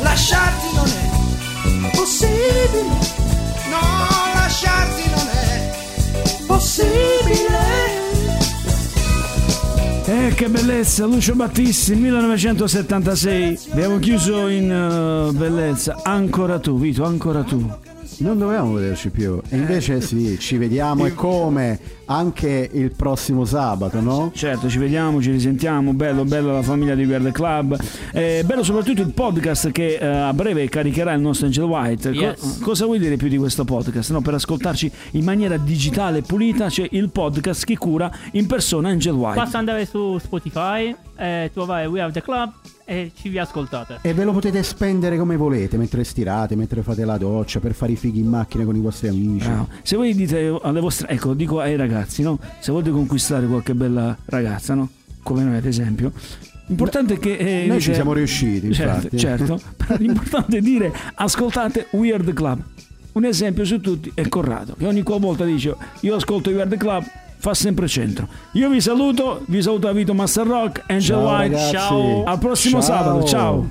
Lasciarti 0.00 0.68
non 0.74 0.88
è 0.88 1.90
possibile. 1.94 2.82
No, 3.68 3.80
lasciarti 4.34 5.02
non 5.10 5.28
è 5.28 6.44
possibile. 6.46 7.57
Che 10.38 10.48
bellezza, 10.48 11.04
Lucio 11.04 11.34
Battisti 11.34 11.96
1976. 11.96 13.58
Abbiamo 13.72 13.98
chiuso 13.98 14.46
in 14.46 14.70
eh, 14.70 15.32
bellezza. 15.32 15.98
Ancora 16.04 16.60
tu, 16.60 16.78
Vito, 16.78 17.02
ancora 17.02 17.42
tu. 17.42 17.68
Non 18.20 18.36
dovevamo 18.36 18.72
vederci 18.74 19.10
più. 19.10 19.40
E 19.48 19.56
invece 19.56 20.00
sì, 20.00 20.36
ci 20.40 20.56
vediamo 20.56 21.06
e 21.06 21.14
come 21.14 21.78
anche 22.06 22.68
il 22.72 22.90
prossimo 22.90 23.44
sabato, 23.44 24.00
no? 24.00 24.32
Certo, 24.34 24.68
ci 24.68 24.78
vediamo, 24.78 25.22
ci 25.22 25.30
risentiamo. 25.30 25.92
Bello, 25.92 26.24
bello 26.24 26.52
la 26.52 26.62
famiglia 26.62 26.96
di 26.96 27.04
Weird 27.04 27.30
Club. 27.30 27.78
Eh, 28.12 28.42
bello 28.44 28.64
soprattutto 28.64 29.02
il 29.02 29.12
podcast 29.12 29.70
che 29.70 29.98
eh, 30.00 30.04
a 30.06 30.32
breve 30.32 30.68
caricherà 30.68 31.12
il 31.12 31.20
nostro 31.20 31.46
Angel 31.46 31.64
White. 31.64 32.10
Co- 32.10 32.16
Yes. 32.18 32.58
cosa 32.60 32.86
vuoi 32.86 32.98
dire 32.98 33.16
più 33.16 33.28
di 33.28 33.36
questo 33.36 33.64
podcast? 33.64 34.10
No, 34.10 34.20
per 34.20 34.34
ascoltarci 34.34 34.90
in 35.12 35.22
maniera 35.24 35.56
digitale 35.56 36.18
e 36.18 36.22
pulita 36.22 36.66
c'è 36.66 36.88
il 36.90 37.10
podcast 37.10 37.64
che 37.64 37.76
cura 37.78 38.10
in 38.32 38.46
persona 38.46 38.88
Angel 38.88 39.14
White. 39.14 39.38
Basta 39.38 39.58
andare 39.58 39.86
su 39.86 40.18
Spotify, 40.18 40.92
eh, 41.18 41.50
trovare 41.52 41.86
We 41.86 42.00
Have 42.00 42.12
the 42.12 42.22
Club 42.22 42.52
e 42.84 43.10
ci 43.14 43.28
vi 43.28 43.38
ascoltate. 43.38 43.98
E 44.02 44.14
ve 44.14 44.24
lo 44.24 44.32
potete 44.32 44.62
spendere 44.62 45.18
come 45.18 45.36
volete, 45.36 45.76
mentre 45.76 46.04
stirate, 46.04 46.54
mentre 46.56 46.82
fate 46.82 47.04
la 47.04 47.18
doccia, 47.18 47.60
per 47.60 47.74
fare 47.74 47.92
i 47.92 47.96
fighi 47.96 48.20
in 48.20 48.28
macchina 48.28 48.64
con 48.64 48.76
i 48.76 48.80
vostri 48.80 49.08
amici. 49.08 49.46
Bravo. 49.46 49.68
Se 49.82 49.96
voi 49.96 50.14
dite 50.14 50.58
alle 50.62 50.80
vostre, 50.80 51.08
ecco, 51.08 51.34
dico 51.34 51.60
ai 51.60 51.76
ragazzi, 51.76 52.22
no? 52.22 52.38
Se 52.60 52.70
volete 52.70 52.90
conquistare 52.90 53.46
qualche 53.46 53.74
bella 53.74 54.16
ragazza, 54.26 54.74
no? 54.74 54.88
Come 55.22 55.42
noi 55.42 55.56
ad 55.56 55.66
esempio. 55.66 56.12
L'importante 56.66 57.14
è 57.14 57.18
che 57.18 57.36
eh, 57.36 57.66
Noi 57.66 57.80
ci 57.80 57.94
siamo 57.94 58.12
riusciti, 58.12 58.72
Certo, 58.72 58.94
infatti. 58.96 59.18
certo. 59.18 59.60
Però 59.76 59.96
l'importante 59.98 60.58
è 60.58 60.60
dire 60.60 60.92
ascoltate 61.14 61.86
Weird 61.90 62.32
Club. 62.32 62.62
Un 63.12 63.24
esempio 63.24 63.64
su 63.64 63.80
tutti 63.80 64.12
è 64.14 64.28
Corrado, 64.28 64.74
che 64.78 64.86
ogni 64.86 65.02
volta 65.02 65.44
dice 65.44 65.74
io 66.00 66.14
ascolto 66.14 66.50
Weird 66.50 66.76
Club, 66.76 67.02
fa 67.38 67.54
sempre 67.54 67.88
centro. 67.88 68.28
Io 68.52 68.68
vi 68.68 68.80
saluto, 68.80 69.42
vi 69.46 69.62
saluto 69.62 69.88
a 69.88 69.92
Vito 69.92 70.12
Master 70.14 70.46
Rock, 70.46 70.82
Angel 70.88 71.16
Ciao, 71.16 71.26
White. 71.28 71.54
ragazzi. 71.54 71.72
Ciao. 71.72 72.24
Al 72.24 72.38
prossimo 72.38 72.82
Ciao. 72.82 72.96
sabato. 72.96 73.26
Ciao. 73.26 73.68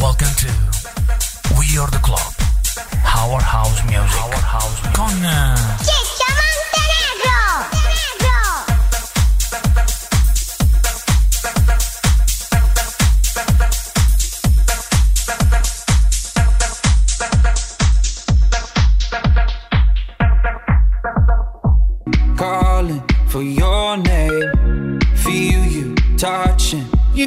Welcome 0.00 0.28
to 0.36 0.48
We 1.58 1.78
Are 1.78 1.90
the 1.90 1.98
Club. 2.02 2.20
Our 3.04 3.40
House 3.40 3.82
Music. 3.84 4.20
Our 4.22 4.34
House 4.34 4.80
Music. 4.82 4.94
Con 4.94 5.24
eh, 5.24 5.95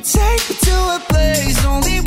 take 0.02 0.50
me 0.50 0.56
to 0.56 0.76
a 0.96 1.00
place 1.10 1.66
only 1.66 1.99